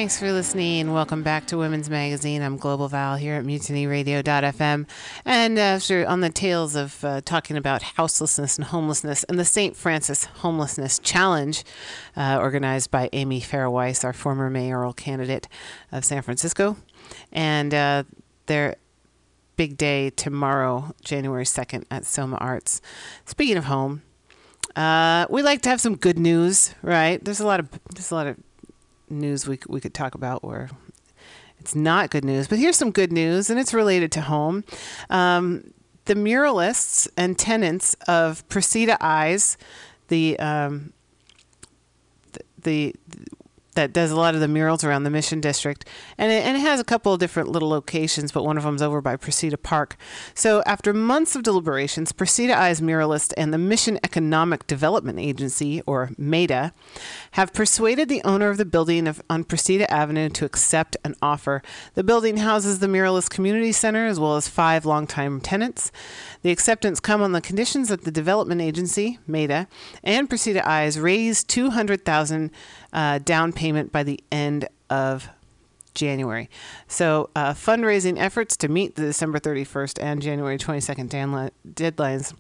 Thanks 0.01 0.19
for 0.19 0.33
listening. 0.33 0.95
Welcome 0.95 1.23
back 1.23 1.47
to 1.49 1.59
Women's 1.59 1.91
Magazine. 1.91 2.41
I'm 2.41 2.57
Global 2.57 2.89
Val 2.89 3.17
here 3.17 3.35
at 3.35 3.45
MutinyRadio.fm. 3.45 4.89
And 5.27 5.59
after 5.59 6.09
on 6.09 6.21
the 6.23 6.31
tails 6.31 6.75
of 6.75 7.05
uh, 7.05 7.21
talking 7.21 7.59
about 7.59 7.83
houselessness 7.83 8.57
and 8.57 8.69
homelessness 8.69 9.25
and 9.25 9.39
the 9.39 9.45
St. 9.45 9.77
Francis 9.77 10.25
Homelessness 10.25 11.01
Challenge, 11.01 11.63
uh, 12.17 12.39
organized 12.41 12.91
by 12.91 13.11
Amy 13.13 13.43
Farah 13.43 13.71
Weiss, 13.71 14.03
our 14.03 14.15
former 14.15 14.49
mayoral 14.49 14.95
candidate 14.95 15.49
of 15.93 16.03
San 16.03 16.23
Francisco. 16.23 16.79
And 17.31 17.75
uh, 17.75 18.05
their 18.47 18.77
big 19.57 19.77
day 19.77 20.09
tomorrow, 20.09 20.95
January 21.05 21.45
2nd, 21.45 21.85
at 21.91 22.07
Soma 22.07 22.39
Arts. 22.39 22.81
Speaking 23.27 23.59
of 23.59 23.65
home, 23.65 24.01
uh, 24.77 25.27
we 25.29 25.43
like 25.43 25.61
to 25.61 25.69
have 25.69 25.81
some 25.81 25.97
good 25.97 26.19
news, 26.19 26.75
right? 26.81 27.23
There's 27.23 27.41
a 27.41 27.47
lot 27.47 27.61
of 27.61 27.69
there's 27.95 28.11
a 28.11 28.15
lot 28.15 28.27
of 28.29 28.37
news 29.11 29.47
we, 29.47 29.59
we 29.69 29.81
could 29.81 29.95
talk 29.95 30.15
about 30.15 30.45
where 30.45 30.71
it's 31.59 31.75
not 31.75 32.11
good 32.11 32.25
news. 32.25 32.49
But 32.49 32.59
here's 32.59 32.77
some 32.77 32.91
good 32.91 33.13
news, 33.13 33.51
and 33.51 33.59
it's 33.59 33.75
related 33.75 34.11
to 34.13 34.23
home. 34.23 34.65
Um, 35.11 35.73
the 36.07 36.15
muralists 36.15 37.09
and 37.17 37.39
tenants 37.39 37.95
of 38.09 38.47
Precita 38.49 38.97
Eyes, 39.01 39.57
the, 40.09 40.39
um, 40.39 40.93
the, 42.33 42.41
the 42.59 42.95
that 43.75 43.93
does 43.93 44.11
a 44.11 44.17
lot 44.17 44.35
of 44.35 44.41
the 44.41 44.49
murals 44.49 44.83
around 44.83 45.05
the 45.05 45.11
Mission 45.11 45.41
District, 45.41 45.87
and 46.19 46.33
it, 46.33 46.45
and 46.45 46.57
it 46.57 46.61
has 46.61 46.81
a 46.81 46.85
couple 46.85 47.13
of 47.13 47.21
different 47.21 47.49
little 47.49 47.69
locations, 47.69 48.33
but 48.33 48.45
one 48.45 48.57
of 48.57 48.65
them's 48.65 48.83
over 48.83 49.01
by 49.01 49.17
Precita 49.17 49.61
Park. 49.63 49.97
So 50.35 50.63
after 50.67 50.93
months 50.93 51.37
of 51.37 51.43
deliberations, 51.43 52.13
Precita 52.13 52.55
Eyes 52.55 52.81
muralist 52.81 53.33
and 53.37 53.55
the 53.55 53.59
Mission 53.59 53.99
Economic 54.03 54.67
Development 54.67 55.19
Agency, 55.19 55.83
or 55.87 56.11
MEDA, 56.19 56.73
have 57.33 57.53
persuaded 57.53 58.09
the 58.09 58.23
owner 58.25 58.51
of 58.51 58.57
the 58.57 58.65
building 58.65 59.07
of, 59.07 59.23
on 59.31 59.45
Precita 59.45 59.87
Avenue 59.89 60.29
to 60.31 60.45
accept 60.45 60.97
an 61.05 61.15
offer. 61.23 61.63
The 61.95 62.05
building 62.05 62.39
houses 62.39 62.81
the 62.81 62.87
Muralist 62.87 63.31
Community 63.31 63.73
Center 63.73 64.07
as 64.07 64.19
well 64.19 64.37
as 64.37 64.49
five 64.49 64.85
longtime 64.85 65.41
tenants. 65.41 65.93
The 66.43 66.51
acceptance 66.51 67.01
come 67.01 67.23
on 67.23 67.33
the 67.33 67.41
conditions 67.41 67.89
that 67.89 68.05
the 68.05 68.11
development 68.11 68.61
agency, 68.61 69.19
MEDA, 69.27 69.69
and 70.03 70.29
Precita 70.29 70.65
Eyes 70.65 70.99
raise 70.99 71.45
200000 71.45 72.51
uh, 72.93 73.19
down 73.19 73.53
payment 73.53 73.93
by 73.93 74.03
the 74.03 74.23
end 74.31 74.69
of 74.89 75.29
January. 75.95 76.49
So, 76.87 77.31
uh, 77.35 77.53
fundraising 77.53 78.19
efforts 78.19 78.57
to 78.59 78.69
meet 78.69 78.95
the 78.95 79.03
December 79.03 79.39
31st 79.39 80.03
and 80.03 80.23
January 80.23 80.59
22nd 80.59 81.09
danli- 81.09 81.51
deadlines 81.69 82.35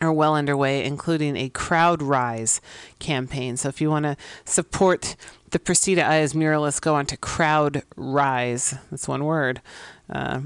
are 0.00 0.12
well 0.12 0.34
underway, 0.34 0.84
including 0.84 1.36
a 1.36 1.48
CrowdRise 1.50 2.60
campaign. 2.98 3.56
So 3.56 3.68
if 3.68 3.80
you 3.80 3.90
want 3.90 4.04
to 4.04 4.16
support 4.44 5.16
the 5.50 5.58
Precita 5.58 6.02
Eyes 6.04 6.34
muralists, 6.34 6.80
go 6.80 6.94
on 6.94 7.06
to 7.06 7.16
crowd 7.16 7.82
rise. 7.96 8.74
That's 8.90 9.08
one 9.08 9.24
word. 9.24 9.60
Uh, 10.08 10.42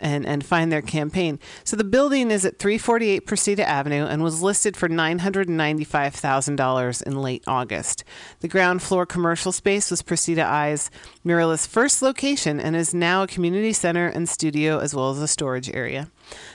and, 0.00 0.26
and 0.26 0.44
find 0.44 0.70
their 0.70 0.82
campaign. 0.82 1.38
So 1.64 1.76
the 1.76 1.84
building 1.84 2.30
is 2.30 2.44
at 2.44 2.58
348 2.58 3.26
Precita 3.26 3.60
Avenue 3.60 4.04
and 4.04 4.22
was 4.22 4.42
listed 4.42 4.76
for 4.76 4.88
$995,000 4.88 7.02
in 7.02 7.22
late 7.22 7.44
August. 7.46 8.04
The 8.40 8.48
ground 8.48 8.82
floor 8.82 9.06
commercial 9.06 9.52
space 9.52 9.90
was 9.90 10.02
Precita 10.02 10.44
Eyes 10.44 10.90
Muralist's 11.24 11.66
first 11.66 12.02
location 12.02 12.60
and 12.60 12.76
is 12.76 12.94
now 12.94 13.22
a 13.22 13.26
community 13.26 13.72
center 13.72 14.06
and 14.06 14.28
studio 14.28 14.78
as 14.78 14.94
well 14.94 15.10
as 15.10 15.20
a 15.20 15.28
storage 15.28 15.74
area. 15.74 16.10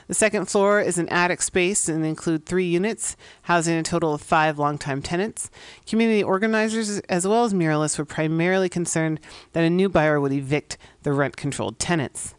The 0.07 0.13
second 0.13 0.47
floor 0.47 0.81
is 0.81 0.97
an 0.97 1.09
attic 1.09 1.41
space 1.41 1.87
and 1.87 2.05
include 2.05 2.45
three 2.45 2.65
units, 2.65 3.15
housing 3.43 3.77
a 3.77 3.83
total 3.83 4.13
of 4.13 4.21
five 4.21 4.59
longtime 4.59 5.01
tenants. 5.01 5.49
Community 5.87 6.23
organizers 6.23 6.99
as 7.01 7.27
well 7.27 7.45
as 7.45 7.53
muralists 7.53 7.97
were 7.97 8.05
primarily 8.05 8.69
concerned 8.69 9.19
that 9.53 9.63
a 9.63 9.69
new 9.69 9.87
buyer 9.87 10.19
would 10.19 10.33
evict 10.33 10.77
the 11.03 11.13
rent-controlled 11.13 11.79
tenants. 11.79 12.35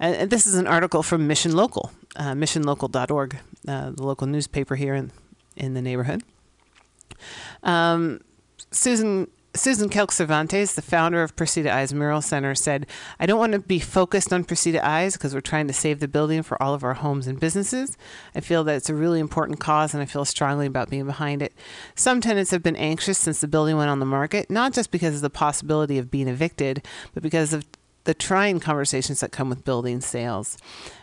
And 0.00 0.14
and 0.14 0.30
this 0.30 0.46
is 0.46 0.54
an 0.54 0.66
article 0.66 1.02
from 1.02 1.26
Mission 1.26 1.54
Local, 1.54 1.90
uh, 2.16 2.32
missionlocal.org, 2.32 3.38
uh, 3.66 3.90
the 3.90 4.02
local 4.02 4.26
newspaper 4.26 4.76
here 4.76 4.94
in, 4.94 5.10
in 5.56 5.74
the 5.74 5.82
neighborhood. 5.82 6.22
Um, 7.62 8.20
Susan 8.70 9.28
Susan 9.54 9.88
Kelk 9.88 10.12
Cervantes, 10.12 10.74
the 10.74 10.82
founder 10.82 11.22
of 11.22 11.34
Precita 11.34 11.70
Eyes 11.70 11.92
Mural 11.92 12.22
Center, 12.22 12.54
said, 12.54 12.86
I 13.18 13.26
don't 13.26 13.38
want 13.38 13.54
to 13.54 13.58
be 13.58 13.80
focused 13.80 14.32
on 14.32 14.44
Precita 14.44 14.80
Eyes 14.82 15.14
because 15.14 15.34
we're 15.34 15.40
trying 15.40 15.66
to 15.66 15.72
save 15.72 16.00
the 16.00 16.06
building 16.06 16.42
for 16.42 16.62
all 16.62 16.74
of 16.74 16.84
our 16.84 16.94
homes 16.94 17.26
and 17.26 17.40
businesses. 17.40 17.96
I 18.34 18.40
feel 18.40 18.62
that 18.64 18.76
it's 18.76 18.90
a 18.90 18.94
really 18.94 19.18
important 19.18 19.58
cause 19.58 19.94
and 19.94 20.02
I 20.02 20.06
feel 20.06 20.24
strongly 20.24 20.66
about 20.66 20.90
being 20.90 21.06
behind 21.06 21.42
it. 21.42 21.54
Some 21.96 22.20
tenants 22.20 22.50
have 22.52 22.62
been 22.62 22.76
anxious 22.76 23.18
since 23.18 23.40
the 23.40 23.48
building 23.48 23.76
went 23.76 23.90
on 23.90 23.98
the 23.98 24.06
market, 24.06 24.48
not 24.48 24.74
just 24.74 24.90
because 24.90 25.16
of 25.16 25.22
the 25.22 25.30
possibility 25.30 25.98
of 25.98 26.10
being 26.10 26.28
evicted, 26.28 26.86
but 27.12 27.22
because 27.22 27.52
of 27.52 27.64
the 28.04 28.14
trying 28.14 28.60
conversations 28.60 29.20
that 29.20 29.32
come 29.32 29.48
with 29.48 29.64
building 29.64 30.00
sales. 30.00 30.58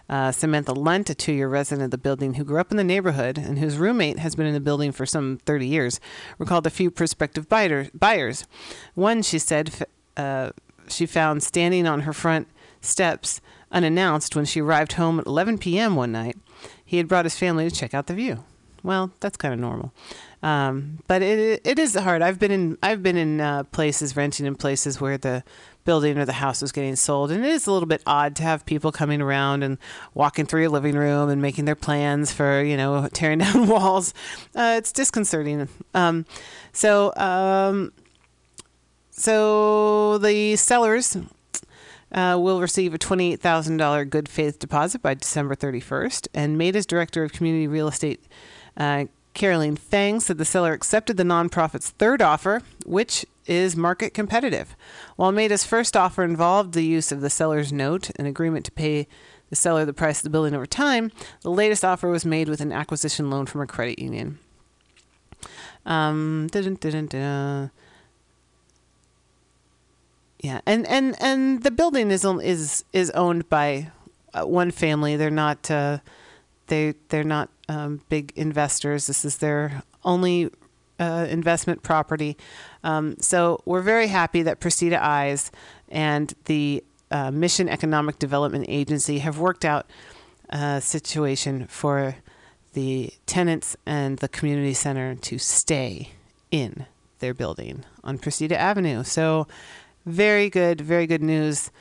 Uh, 0.09 0.31
Samantha 0.31 0.73
Lunt, 0.73 1.09
a 1.09 1.15
two 1.15 1.33
year 1.33 1.47
resident 1.47 1.85
of 1.85 1.91
the 1.91 1.97
building 1.97 2.35
who 2.35 2.43
grew 2.43 2.59
up 2.59 2.71
in 2.71 2.77
the 2.77 2.83
neighborhood 2.83 3.37
and 3.37 3.59
whose 3.59 3.77
roommate 3.77 4.19
has 4.19 4.35
been 4.35 4.45
in 4.45 4.53
the 4.53 4.59
building 4.59 4.91
for 4.91 5.05
some 5.05 5.39
30 5.45 5.67
years, 5.67 5.99
recalled 6.37 6.67
a 6.67 6.71
few 6.71 6.91
prospective 6.91 7.49
buyer, 7.49 7.89
buyers. 7.93 8.45
One, 8.93 9.21
she 9.21 9.39
said, 9.39 9.85
uh, 10.15 10.51
she 10.87 11.05
found 11.05 11.43
standing 11.43 11.87
on 11.87 12.01
her 12.01 12.13
front 12.13 12.47
steps 12.81 13.41
unannounced 13.71 14.35
when 14.35 14.45
she 14.45 14.61
arrived 14.61 14.93
home 14.93 15.19
at 15.19 15.25
11 15.25 15.57
p.m. 15.57 15.95
one 15.95 16.11
night. 16.11 16.37
He 16.83 16.97
had 16.97 17.07
brought 17.07 17.25
his 17.25 17.37
family 17.37 17.69
to 17.69 17.75
check 17.75 17.93
out 17.93 18.07
the 18.07 18.13
view. 18.13 18.43
Well, 18.83 19.11
that's 19.19 19.35
kind 19.35 19.53
of 19.53 19.59
normal. 19.59 19.93
Um, 20.43 20.99
but 21.07 21.23
it 21.23 21.61
it 21.65 21.79
is 21.79 21.95
hard. 21.95 22.21
I've 22.21 22.37
been 22.37 22.51
in 22.51 22.77
I've 22.83 23.01
been 23.01 23.17
in 23.17 23.41
uh, 23.41 23.63
places 23.63 24.15
renting 24.15 24.45
in 24.45 24.55
places 24.55 25.01
where 25.01 25.17
the 25.17 25.43
building 25.85 26.17
or 26.17 26.25
the 26.25 26.33
house 26.33 26.61
was 26.61 26.71
getting 26.71 26.95
sold, 26.95 27.31
and 27.31 27.45
it 27.45 27.49
is 27.49 27.67
a 27.67 27.71
little 27.71 27.87
bit 27.87 28.03
odd 28.05 28.35
to 28.35 28.43
have 28.43 28.65
people 28.65 28.91
coming 28.91 29.21
around 29.21 29.63
and 29.63 29.77
walking 30.13 30.45
through 30.45 30.61
your 30.61 30.69
living 30.69 30.95
room 30.95 31.29
and 31.29 31.41
making 31.41 31.65
their 31.65 31.75
plans 31.75 32.33
for 32.33 32.61
you 32.61 32.75
know 32.75 33.07
tearing 33.13 33.39
down 33.39 33.67
walls. 33.69 34.13
Uh, 34.55 34.75
it's 34.77 34.91
disconcerting. 34.91 35.69
Um, 35.93 36.25
so 36.73 37.13
um, 37.15 37.93
so 39.11 40.17
the 40.17 40.57
sellers 40.57 41.15
uh, 42.11 42.37
will 42.39 42.61
receive 42.61 42.93
a 42.93 42.97
$28,000 42.97 44.09
good 44.09 44.29
faith 44.29 44.59
deposit 44.59 45.01
by 45.01 45.13
December 45.13 45.55
31st. 45.55 46.27
And 46.33 46.57
MEDA's 46.57 46.85
director 46.85 47.23
of 47.23 47.31
community 47.33 47.67
real 47.67 47.87
estate, 47.87 48.23
uh, 48.77 49.05
Karoleen 49.35 49.77
Feng, 49.77 50.19
said 50.19 50.37
the 50.37 50.45
seller 50.45 50.73
accepted 50.73 51.17
the 51.17 51.23
nonprofit's 51.23 51.91
third 51.91 52.21
offer, 52.21 52.61
which 52.85 53.25
is 53.45 53.75
market 53.75 54.13
competitive. 54.13 54.75
While 55.17 55.31
MEDA's 55.31 55.65
first 55.65 55.95
offer 55.95 56.23
involved 56.23 56.73
the 56.73 56.85
use 56.85 57.11
of 57.11 57.21
the 57.21 57.29
seller's 57.29 57.71
note, 57.71 58.09
an 58.17 58.25
agreement 58.25 58.65
to 58.65 58.71
pay 58.71 59.07
the 59.49 59.55
seller 59.55 59.85
the 59.85 59.93
price 59.93 60.19
of 60.19 60.23
the 60.23 60.29
building 60.31 60.55
over 60.55 60.65
time, 60.65 61.11
the 61.41 61.51
latest 61.51 61.85
offer 61.85 62.09
was 62.09 62.25
made 62.25 62.49
with 62.49 62.61
an 62.61 62.71
acquisition 62.71 63.29
loan 63.29 63.45
from 63.45 63.61
a 63.61 63.67
credit 63.67 63.99
union. 63.99 64.39
Um, 65.85 66.47
yeah, 70.39 70.61
and 70.65 70.87
and 70.87 71.15
and 71.19 71.63
the 71.63 71.71
building 71.71 72.09
is 72.09 72.25
is 72.25 72.83
is 72.91 73.11
owned 73.11 73.49
by 73.49 73.91
uh, 74.33 74.45
one 74.45 74.71
family. 74.71 75.15
They're 75.15 75.29
not 75.29 75.69
uh, 75.69 75.99
they 76.67 76.95
they're 77.09 77.23
not 77.23 77.49
um, 77.69 78.01
big 78.09 78.33
investors. 78.35 79.07
This 79.07 79.25
is 79.25 79.37
their 79.37 79.83
only 80.03 80.49
uh, 80.99 81.27
investment 81.29 81.83
property. 81.83 82.37
Um, 82.83 83.15
so 83.19 83.61
we're 83.65 83.81
very 83.81 84.07
happy 84.07 84.43
that 84.43 84.59
Precita 84.59 84.99
Eyes 84.99 85.51
and 85.89 86.33
the 86.45 86.83
uh, 87.11 87.31
Mission 87.31 87.69
Economic 87.69 88.19
Development 88.19 88.65
Agency 88.67 89.19
have 89.19 89.39
worked 89.39 89.65
out 89.65 89.89
a 90.49 90.81
situation 90.81 91.67
for 91.67 92.15
the 92.73 93.13
tenants 93.25 93.77
and 93.85 94.19
the 94.19 94.27
community 94.27 94.73
center 94.73 95.15
to 95.15 95.37
stay 95.37 96.11
in 96.51 96.85
their 97.19 97.33
building 97.33 97.85
on 98.03 98.19
Precita 98.19 98.51
Avenue. 98.51 99.03
So 99.03 99.47
very 100.05 100.49
good, 100.49 100.81
very 100.81 101.07
good 101.07 101.23
news. 101.23 101.71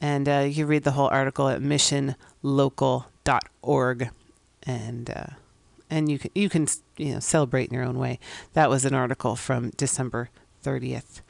And 0.00 0.28
uh, 0.28 0.44
you 0.48 0.54
can 0.54 0.66
read 0.66 0.84
the 0.84 0.92
whole 0.92 1.08
article 1.08 1.48
at 1.48 1.60
missionlocal.org, 1.60 4.10
and 4.64 5.10
uh, 5.10 5.34
and 5.90 6.10
you 6.10 6.18
can 6.18 6.30
you 6.34 6.48
can 6.48 6.66
you 6.96 7.14
know 7.14 7.20
celebrate 7.20 7.68
in 7.68 7.74
your 7.74 7.84
own 7.84 7.98
way. 7.98 8.18
That 8.54 8.70
was 8.70 8.84
an 8.84 8.94
article 8.94 9.36
from 9.36 9.70
December 9.70 10.30
thirtieth. 10.62 11.22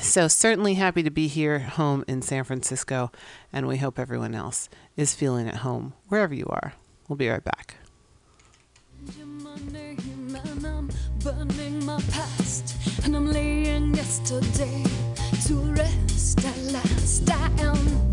So 0.00 0.28
certainly 0.28 0.74
happy 0.74 1.02
to 1.02 1.10
be 1.10 1.26
here 1.26 1.58
home 1.60 2.04
in 2.06 2.22
San 2.22 2.44
Francisco, 2.44 3.10
and 3.52 3.66
we 3.66 3.78
hope 3.78 3.98
everyone 3.98 4.34
else 4.34 4.68
is 4.96 5.14
feeling 5.14 5.48
at 5.48 5.56
home 5.56 5.94
wherever 6.08 6.34
you 6.34 6.46
are. 6.48 6.74
We'll 7.08 7.16
be 7.16 7.28
right 7.28 7.42
back. 7.42 7.74
yesterday 14.08 14.82
to 15.46 15.54
rest 15.74 16.44
at 16.44 16.58
last. 16.72 17.30
I 17.30 17.50
am 17.62 18.07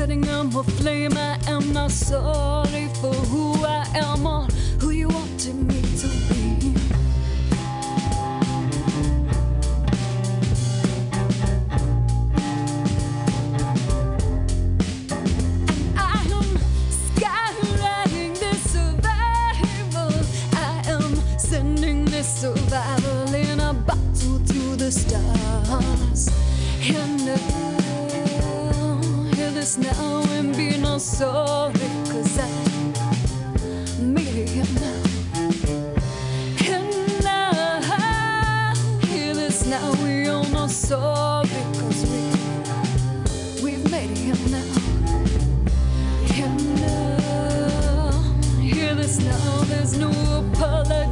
setting 0.00 0.22
them 0.22 0.48
aflame. 0.56 1.12
I 1.14 1.38
am 1.46 1.74
not 1.74 1.90
sorry 1.90 2.88
for 3.02 3.12
who 3.12 3.62
I 3.66 3.84
am 3.94 4.26
or 4.26 4.46
who 4.80 4.90
you 4.92 5.08
wanted 5.08 5.56
me 5.56 5.82
to 6.00 6.08
be. 6.28 6.72
I 15.98 16.24
am 16.38 16.48
skywriting 17.02 18.32
this 18.40 18.60
survival. 18.72 20.12
I 20.54 20.82
am 20.86 21.14
sending 21.38 22.06
this 22.06 22.40
survival 22.40 23.34
in 23.34 23.60
a 23.60 23.74
bottle 23.74 24.38
to 24.46 24.76
the 24.76 24.90
stars. 24.90 26.30
And 26.80 27.49
this 29.60 29.76
now 29.76 30.22
and 30.38 30.56
be 30.56 30.78
no 30.78 30.96
sorry, 30.96 31.74
cause 32.08 32.38
I 32.38 32.48
made 34.00 34.56
now. 34.80 35.02
And 36.64 37.22
now, 37.22 38.72
hear 39.02 39.34
this 39.34 39.66
now, 39.66 39.92
we 40.02 40.28
all 40.28 40.44
know 40.44 40.66
sorry, 40.66 41.62
cause 41.78 42.06
we, 42.10 42.22
we've 43.62 43.90
made 43.90 44.16
it 44.32 44.40
now. 44.50 44.72
And 46.42 46.80
now, 46.80 48.10
hear 48.62 48.94
this 48.94 49.18
now, 49.18 49.64
there's 49.64 49.98
no 49.98 50.08
apologizing 50.40 51.09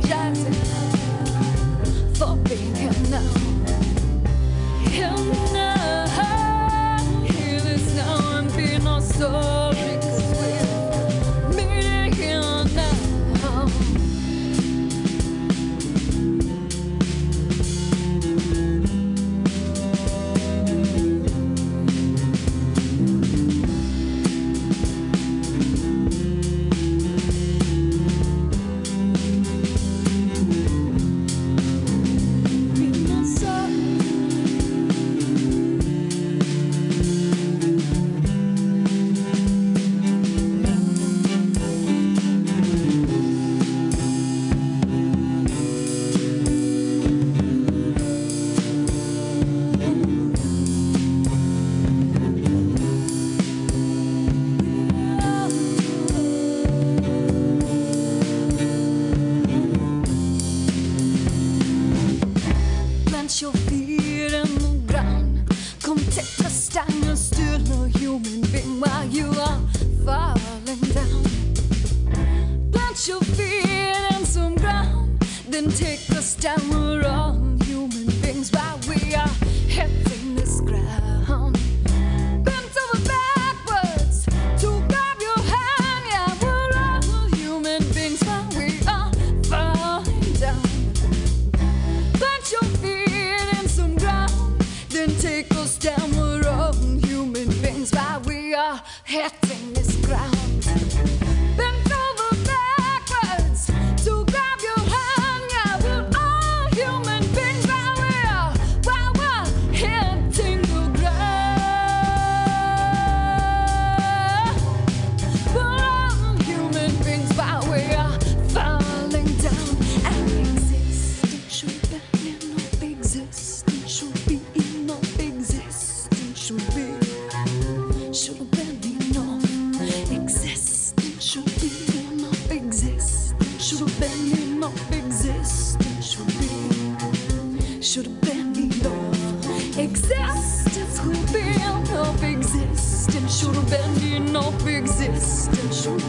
should 137.80 138.06
have 138.06 138.20
been 138.22 138.56
enough. 138.56 139.78
Existence 139.78 140.98
could 141.00 141.32
be 141.32 141.40
enough. 141.40 142.22
Existence 142.22 143.38
should 143.38 143.54
have 143.54 143.70
been 143.70 144.14
enough. 144.14 144.66
Existence 144.66 145.82
should 145.82 146.02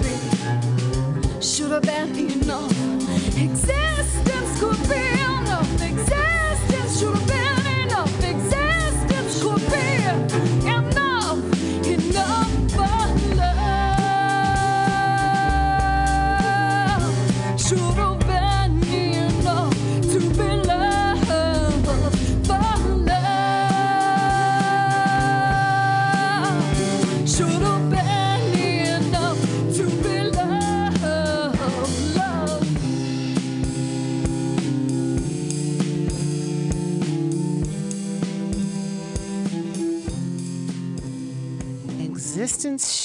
should 1.44 1.72
have 1.72 1.84
been 1.84 2.29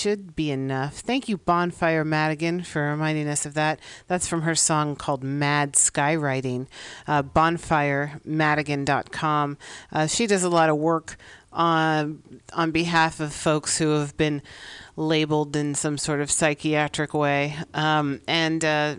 should 0.04 0.36
be 0.36 0.50
enough. 0.50 0.96
Thank 0.96 1.30
you, 1.30 1.38
Bonfire 1.38 2.04
Madigan, 2.04 2.62
for 2.62 2.90
reminding 2.90 3.26
us 3.26 3.46
of 3.46 3.54
that. 3.54 3.80
That's 4.06 4.28
from 4.28 4.42
her 4.42 4.54
song 4.54 4.96
called 4.96 5.24
Mad 5.24 5.72
Skywriting. 5.72 6.66
Uh, 7.06 7.22
bonfiremadigan.com. 7.22 9.56
Uh, 9.90 10.06
she 10.06 10.26
does 10.26 10.42
a 10.42 10.50
lot 10.50 10.68
of 10.68 10.76
work 10.76 11.16
on, 11.54 12.22
on 12.52 12.70
behalf 12.70 13.18
of 13.18 13.32
folks 13.32 13.78
who 13.78 13.92
have 13.92 14.14
been 14.18 14.42
labeled 14.94 15.56
in 15.56 15.74
some 15.74 15.96
sort 15.96 16.20
of 16.20 16.30
psychiatric 16.30 17.14
way. 17.14 17.56
Um, 17.72 18.20
and 18.28 18.62
uh, 18.62 18.96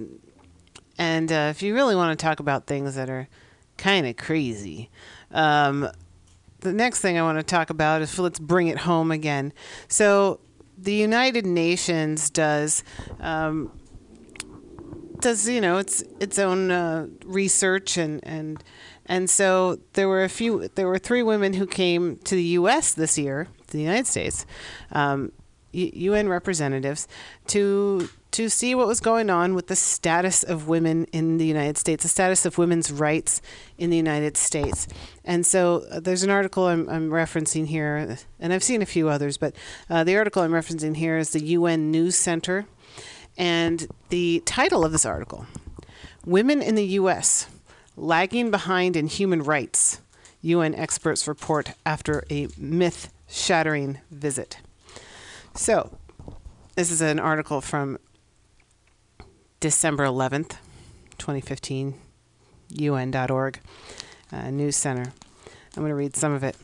and 0.97 1.31
uh, 1.31 1.49
if 1.51 1.61
you 1.61 1.75
really 1.75 1.95
want 1.95 2.17
to 2.17 2.25
talk 2.25 2.39
about 2.39 2.65
things 2.65 2.95
that 2.95 3.11
are 3.11 3.27
kind 3.77 4.07
of 4.07 4.17
crazy, 4.17 4.89
um, 5.29 5.87
the 6.61 6.73
next 6.73 7.01
thing 7.01 7.19
I 7.19 7.21
want 7.21 7.37
to 7.37 7.43
talk 7.43 7.69
about 7.69 8.01
is 8.01 8.17
let's 8.17 8.39
bring 8.39 8.69
it 8.69 8.79
home 8.79 9.11
again. 9.11 9.53
So, 9.87 10.39
the 10.85 10.93
United 10.93 11.45
Nations 11.45 12.29
does 12.29 12.83
um, 13.19 13.71
does 15.19 15.49
you 15.49 15.59
know 15.59 15.77
its 15.77 16.03
its 16.19 16.39
own 16.39 16.71
uh, 16.71 17.07
research 17.25 17.97
and 17.97 18.19
and 18.23 18.63
and 19.05 19.29
so 19.29 19.79
there 19.93 20.07
were 20.07 20.23
a 20.23 20.29
few 20.29 20.69
there 20.75 20.87
were 20.87 20.99
three 20.99 21.23
women 21.23 21.53
who 21.53 21.67
came 21.67 22.17
to 22.17 22.35
the 22.35 22.43
U.S. 22.59 22.93
this 22.93 23.17
year, 23.17 23.47
to 23.67 23.73
the 23.73 23.83
United 23.83 24.07
States, 24.07 24.45
um, 24.91 25.31
U- 25.73 25.91
UN 26.11 26.29
representatives, 26.29 27.07
to 27.47 28.09
to 28.35 28.49
see 28.49 28.75
what 28.75 28.85
was 28.85 28.99
going 28.99 29.29
on 29.29 29.55
with 29.55 29.67
the 29.67 29.77
status 29.77 30.43
of 30.43 30.67
women 30.67 31.05
in 31.13 31.37
the 31.37 31.45
United 31.45 31.77
States, 31.77 32.03
the 32.03 32.09
status 32.09 32.45
of 32.45 32.57
women's 32.57 32.91
rights 32.91 33.41
in 33.77 33.89
the 33.89 33.95
United 33.95 34.35
States. 34.35 34.89
And 35.23 35.45
so 35.45 35.85
uh, 35.89 36.01
there's 36.01 36.21
an 36.21 36.29
article 36.29 36.67
I'm, 36.67 36.89
I'm 36.89 37.09
referencing 37.11 37.67
here, 37.67 38.17
and 38.37 38.51
I've 38.51 38.61
seen 38.61 38.81
a 38.81 38.85
few 38.85 39.07
others, 39.07 39.37
but 39.37 39.55
uh, 39.89 40.03
the 40.03 40.17
article 40.17 40.41
I'm 40.41 40.51
referencing 40.51 40.97
here 40.97 41.17
is 41.17 41.29
the 41.29 41.41
UN 41.43 41.91
News 41.91 42.17
Center. 42.17 42.65
And 43.37 43.87
the 44.09 44.43
title 44.45 44.83
of 44.83 44.91
this 44.91 45.05
article 45.05 45.45
Women 46.25 46.61
in 46.61 46.75
the 46.75 46.87
U.S. 46.99 47.47
Lagging 47.95 48.51
Behind 48.51 48.97
in 48.97 49.07
Human 49.07 49.43
Rights, 49.43 50.01
UN 50.41 50.75
experts 50.75 51.25
report 51.25 51.71
after 51.85 52.25
a 52.29 52.49
myth 52.57 53.13
shattering 53.29 53.99
visit. 54.11 54.57
So, 55.53 55.97
this 56.75 56.91
is 56.91 56.99
an 56.99 57.19
article 57.19 57.61
from 57.61 57.97
December 59.65 60.03
11th, 60.05 60.57
2015, 61.17 61.95
UN.org 62.69 63.59
uh, 64.31 64.51
News 64.51 64.75
Center. 64.75 65.11
I'm 65.75 65.81
going 65.81 65.89
to 65.89 65.95
read 65.95 66.15
some 66.15 66.33
of 66.33 66.43
it. 66.43 66.55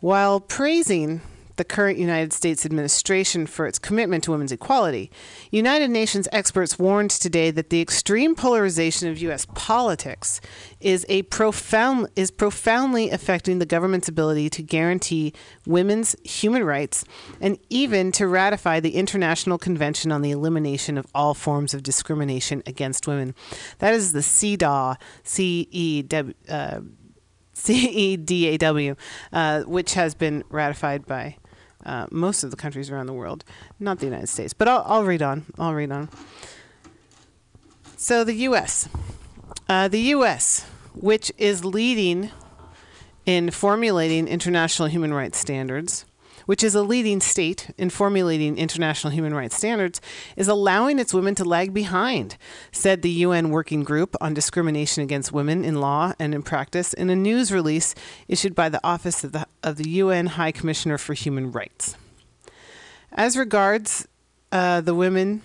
While 0.00 0.40
praising 0.40 1.20
the 1.56 1.64
current 1.64 1.98
United 1.98 2.32
States 2.32 2.66
administration 2.66 3.46
for 3.46 3.66
its 3.66 3.78
commitment 3.78 4.24
to 4.24 4.30
women's 4.30 4.52
equality, 4.52 5.10
United 5.50 5.90
Nations 5.90 6.28
experts 6.32 6.78
warned 6.78 7.10
today 7.10 7.50
that 7.50 7.70
the 7.70 7.80
extreme 7.80 8.34
polarization 8.34 9.08
of 9.08 9.18
U.S. 9.18 9.46
politics 9.54 10.40
is 10.80 11.06
a 11.08 11.22
profound 11.22 12.08
is 12.16 12.30
profoundly 12.30 13.10
affecting 13.10 13.58
the 13.58 13.66
government's 13.66 14.08
ability 14.08 14.50
to 14.50 14.62
guarantee 14.62 15.32
women's 15.66 16.16
human 16.24 16.64
rights 16.64 17.04
and 17.40 17.58
even 17.70 18.12
to 18.12 18.26
ratify 18.26 18.80
the 18.80 18.96
International 18.96 19.58
Convention 19.58 20.12
on 20.12 20.22
the 20.22 20.30
Elimination 20.30 20.98
of 20.98 21.06
All 21.14 21.34
Forms 21.34 21.74
of 21.74 21.82
Discrimination 21.82 22.62
Against 22.66 23.06
Women. 23.06 23.34
That 23.78 23.94
is 23.94 24.12
the 24.12 24.20
CEDAW, 24.20 24.96
C 25.22 25.68
E 25.70 26.02
W. 26.02 26.34
Uh, 26.48 26.80
CEDAW, 27.54 28.96
uh, 29.32 29.62
which 29.62 29.94
has 29.94 30.14
been 30.14 30.42
ratified 30.50 31.06
by 31.06 31.36
uh, 31.84 32.06
most 32.10 32.44
of 32.44 32.50
the 32.50 32.56
countries 32.56 32.90
around 32.90 33.06
the 33.06 33.12
world, 33.12 33.44
not 33.78 33.98
the 33.98 34.06
United 34.06 34.28
States. 34.28 34.52
But 34.52 34.68
I'll, 34.68 34.82
I'll 34.86 35.04
read 35.04 35.22
on. 35.22 35.46
I'll 35.58 35.74
read 35.74 35.92
on. 35.92 36.08
So 37.96 38.24
the 38.24 38.34
U.S. 38.34 38.88
Uh, 39.68 39.88
the 39.88 40.00
U.S., 40.00 40.66
which 40.94 41.32
is 41.38 41.64
leading 41.64 42.30
in 43.26 43.50
formulating 43.50 44.28
international 44.28 44.88
human 44.88 45.14
rights 45.14 45.38
standards, 45.38 46.04
which 46.46 46.62
is 46.62 46.74
a 46.74 46.82
leading 46.82 47.20
state 47.20 47.70
in 47.78 47.90
formulating 47.90 48.58
international 48.58 49.12
human 49.12 49.34
rights 49.34 49.56
standards, 49.56 50.00
is 50.36 50.48
allowing 50.48 50.98
its 50.98 51.14
women 51.14 51.34
to 51.34 51.44
lag 51.44 51.72
behind, 51.72 52.36
said 52.72 53.02
the 53.02 53.10
UN 53.10 53.50
Working 53.50 53.82
Group 53.82 54.14
on 54.20 54.34
Discrimination 54.34 55.02
Against 55.02 55.32
Women 55.32 55.64
in 55.64 55.80
Law 55.80 56.12
and 56.18 56.34
in 56.34 56.42
Practice 56.42 56.92
in 56.92 57.10
a 57.10 57.16
news 57.16 57.52
release 57.52 57.94
issued 58.28 58.54
by 58.54 58.68
the 58.68 58.80
Office 58.84 59.24
of 59.24 59.32
the, 59.32 59.46
of 59.62 59.76
the 59.76 59.88
UN 59.90 60.26
High 60.26 60.52
Commissioner 60.52 60.98
for 60.98 61.14
Human 61.14 61.52
Rights. 61.52 61.96
As 63.12 63.36
regards 63.36 64.08
uh, 64.50 64.80
the 64.80 64.94
women 64.94 65.42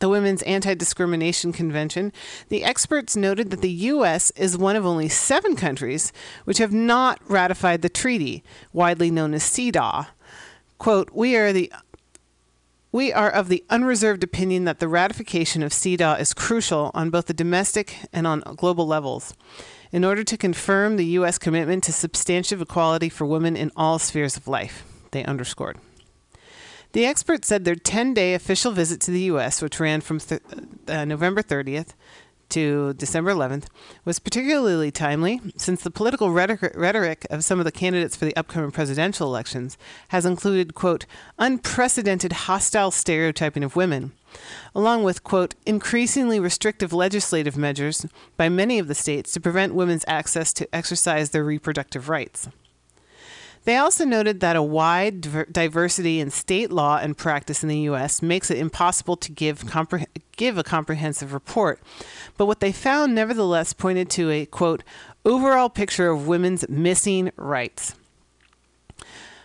the 0.00 0.08
Women's 0.08 0.42
Anti 0.42 0.74
Discrimination 0.74 1.52
Convention, 1.52 2.12
the 2.48 2.64
experts 2.64 3.16
noted 3.16 3.50
that 3.50 3.60
the 3.60 3.70
U.S. 3.70 4.30
is 4.32 4.58
one 4.58 4.76
of 4.76 4.84
only 4.84 5.08
seven 5.08 5.54
countries 5.54 6.12
which 6.44 6.58
have 6.58 6.72
not 6.72 7.20
ratified 7.30 7.82
the 7.82 7.88
treaty, 7.88 8.42
widely 8.72 9.10
known 9.10 9.32
as 9.34 9.44
CEDAW. 9.44 10.08
Quote, 10.78 11.10
we 11.12 11.36
are 11.36 11.52
the 11.52 11.72
we 12.92 13.12
are 13.12 13.30
of 13.30 13.48
the 13.48 13.62
unreserved 13.70 14.24
opinion 14.24 14.64
that 14.64 14.80
the 14.80 14.88
ratification 14.88 15.62
of 15.62 15.72
CEDAW 15.72 16.18
is 16.18 16.34
crucial 16.34 16.90
on 16.92 17.10
both 17.10 17.26
the 17.26 17.34
domestic 17.34 17.98
and 18.12 18.26
on 18.26 18.40
global 18.56 18.84
levels. 18.84 19.34
In 19.92 20.04
order 20.04 20.24
to 20.24 20.36
confirm 20.36 20.96
the 20.96 21.04
U.S. 21.06 21.38
commitment 21.38 21.84
to 21.84 21.92
substantive 21.92 22.60
equality 22.60 23.08
for 23.08 23.26
women 23.26 23.56
in 23.56 23.70
all 23.76 24.00
spheres 24.00 24.36
of 24.36 24.48
life, 24.48 24.82
they 25.12 25.24
underscored. 25.24 25.78
The 26.92 27.06
experts 27.06 27.46
said 27.46 27.64
their 27.64 27.76
10 27.76 28.14
day 28.14 28.34
official 28.34 28.72
visit 28.72 29.00
to 29.02 29.12
the 29.12 29.22
U.S., 29.22 29.62
which 29.62 29.78
ran 29.78 30.00
from 30.00 30.18
th- 30.18 30.42
uh, 30.88 31.04
November 31.04 31.42
30th 31.42 31.94
to 32.48 32.94
December 32.94 33.32
11th, 33.32 33.66
was 34.04 34.18
particularly 34.18 34.90
timely 34.90 35.40
since 35.56 35.82
the 35.82 35.90
political 35.90 36.32
rhetoric, 36.32 36.72
rhetoric 36.74 37.24
of 37.30 37.44
some 37.44 37.60
of 37.60 37.64
the 37.64 37.70
candidates 37.70 38.16
for 38.16 38.24
the 38.24 38.36
upcoming 38.36 38.72
presidential 38.72 39.28
elections 39.28 39.78
has 40.08 40.26
included, 40.26 40.74
quote, 40.74 41.06
unprecedented 41.38 42.32
hostile 42.32 42.90
stereotyping 42.90 43.62
of 43.62 43.76
women, 43.76 44.10
along 44.74 45.04
with, 45.04 45.22
quote, 45.22 45.54
increasingly 45.64 46.40
restrictive 46.40 46.92
legislative 46.92 47.56
measures 47.56 48.04
by 48.36 48.48
many 48.48 48.80
of 48.80 48.88
the 48.88 48.96
states 48.96 49.32
to 49.32 49.40
prevent 49.40 49.74
women's 49.74 50.04
access 50.08 50.52
to 50.52 50.74
exercise 50.74 51.30
their 51.30 51.44
reproductive 51.44 52.08
rights. 52.08 52.48
They 53.64 53.76
also 53.76 54.04
noted 54.04 54.40
that 54.40 54.56
a 54.56 54.62
wide 54.62 55.20
diver- 55.20 55.46
diversity 55.50 56.18
in 56.18 56.30
state 56.30 56.70
law 56.70 56.98
and 56.98 57.16
practice 57.16 57.62
in 57.62 57.68
the 57.68 57.80
U.S. 57.80 58.22
makes 58.22 58.50
it 58.50 58.58
impossible 58.58 59.16
to 59.16 59.30
give, 59.30 59.64
compre- 59.64 60.06
give 60.36 60.56
a 60.56 60.62
comprehensive 60.62 61.34
report. 61.34 61.80
But 62.38 62.46
what 62.46 62.60
they 62.60 62.72
found 62.72 63.14
nevertheless 63.14 63.72
pointed 63.72 64.08
to 64.10 64.30
a, 64.30 64.46
quote, 64.46 64.82
overall 65.24 65.68
picture 65.68 66.10
of 66.10 66.26
women's 66.26 66.68
missing 66.68 67.30
rights. 67.36 67.94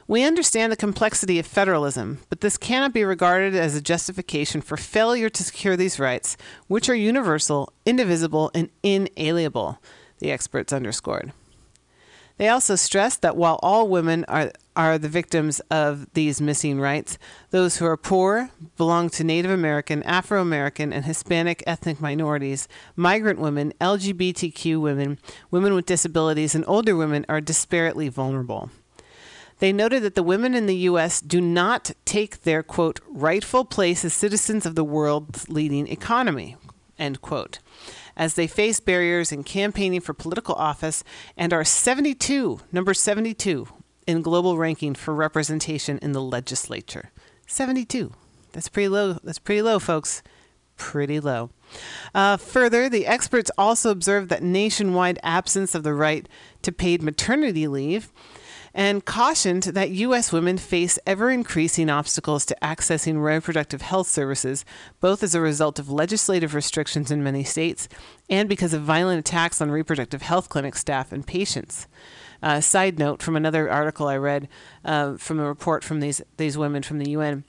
We 0.07 0.23
understand 0.23 0.71
the 0.71 0.77
complexity 0.77 1.39
of 1.39 1.47
federalism, 1.47 2.19
but 2.29 2.41
this 2.41 2.57
cannot 2.57 2.93
be 2.93 3.03
regarded 3.03 3.55
as 3.55 3.75
a 3.75 3.81
justification 3.81 4.61
for 4.61 4.77
failure 4.77 5.29
to 5.29 5.43
secure 5.43 5.75
these 5.75 5.99
rights, 5.99 6.37
which 6.67 6.89
are 6.89 6.95
universal, 6.95 7.73
indivisible, 7.87 8.51
and 8.53 8.69
inalienable, 8.83 9.79
the 10.19 10.31
experts 10.31 10.71
underscored. 10.71 11.33
They 12.37 12.49
also 12.49 12.75
stressed 12.75 13.21
that 13.21 13.37
while 13.37 13.59
all 13.63 13.87
women 13.87 14.25
are, 14.27 14.51
are 14.75 14.97
the 14.97 15.07
victims 15.07 15.61
of 15.71 16.11
these 16.13 16.41
missing 16.41 16.81
rights, 16.81 17.17
those 17.51 17.77
who 17.77 17.85
are 17.85 17.95
poor, 17.95 18.49
belong 18.75 19.09
to 19.11 19.23
Native 19.23 19.51
American, 19.51 20.03
Afro 20.03 20.41
American, 20.41 20.91
and 20.91 21.05
Hispanic 21.05 21.63
ethnic 21.65 22.01
minorities, 22.01 22.67
migrant 22.97 23.39
women, 23.39 23.73
LGBTQ 23.79 24.81
women, 24.81 25.17
women 25.49 25.73
with 25.73 25.85
disabilities, 25.85 26.55
and 26.55 26.65
older 26.67 26.95
women 26.95 27.25
are 27.29 27.39
disparately 27.39 28.09
vulnerable. 28.09 28.69
They 29.59 29.71
noted 29.71 30.03
that 30.03 30.15
the 30.15 30.23
women 30.23 30.53
in 30.53 30.65
the 30.65 30.75
U.S. 30.75 31.21
do 31.21 31.39
not 31.39 31.91
take 32.03 32.43
their, 32.43 32.61
quote, 32.61 32.99
rightful 33.07 33.63
place 33.63 34.03
as 34.03 34.13
citizens 34.13 34.65
of 34.65 34.75
the 34.75 34.83
world's 34.83 35.47
leading 35.47 35.87
economy, 35.87 36.57
end 36.99 37.21
quote, 37.21 37.59
as 38.17 38.35
they 38.35 38.47
face 38.47 38.79
barriers 38.79 39.31
in 39.31 39.43
campaigning 39.43 40.01
for 40.01 40.13
political 40.13 40.55
office 40.55 41.03
and 41.37 41.53
are 41.53 41.63
72, 41.63 42.59
number 42.71 42.93
72, 42.93 43.67
in 44.07 44.21
global 44.21 44.57
ranking 44.57 44.95
for 44.95 45.13
representation 45.13 45.97
in 45.99 46.11
the 46.11 46.21
legislature. 46.21 47.11
72. 47.47 48.13
That's 48.51 48.69
pretty 48.69 48.89
low. 48.89 49.17
That's 49.23 49.39
pretty 49.39 49.61
low, 49.61 49.79
folks. 49.79 50.23
Pretty 50.77 51.19
low. 51.19 51.51
Uh, 52.13 52.37
further, 52.37 52.89
the 52.89 53.05
experts 53.05 53.51
also 53.57 53.91
observed 53.91 54.29
that 54.29 54.43
nationwide 54.43 55.19
absence 55.23 55.73
of 55.73 55.83
the 55.83 55.93
right 55.93 56.27
to 56.61 56.71
paid 56.71 57.01
maternity 57.01 57.67
leave 57.67 58.11
and 58.75 59.05
cautioned 59.05 59.63
that 59.63 59.89
U.S. 59.91 60.33
women 60.33 60.57
face 60.57 60.99
ever 61.07 61.31
increasing 61.31 61.89
obstacles 61.89 62.45
to 62.45 62.57
accessing 62.61 63.23
reproductive 63.23 63.81
health 63.81 64.07
services, 64.07 64.65
both 64.99 65.23
as 65.23 65.33
a 65.33 65.39
result 65.39 65.79
of 65.79 65.89
legislative 65.89 66.53
restrictions 66.53 67.09
in 67.09 67.23
many 67.23 67.45
states 67.45 67.87
and 68.29 68.49
because 68.49 68.73
of 68.73 68.81
violent 68.81 69.19
attacks 69.19 69.61
on 69.61 69.71
reproductive 69.71 70.21
health 70.21 70.49
clinic 70.49 70.75
staff 70.75 71.13
and 71.13 71.25
patients. 71.25 71.87
Uh, 72.43 72.59
side 72.59 72.99
note 72.99 73.23
from 73.23 73.37
another 73.37 73.71
article 73.71 74.09
I 74.09 74.17
read 74.17 74.49
uh, 74.83 75.15
from 75.15 75.39
a 75.39 75.47
report 75.47 75.85
from 75.85 76.01
these, 76.01 76.21
these 76.35 76.57
women 76.57 76.83
from 76.83 76.99
the 76.99 77.11
UN 77.11 77.45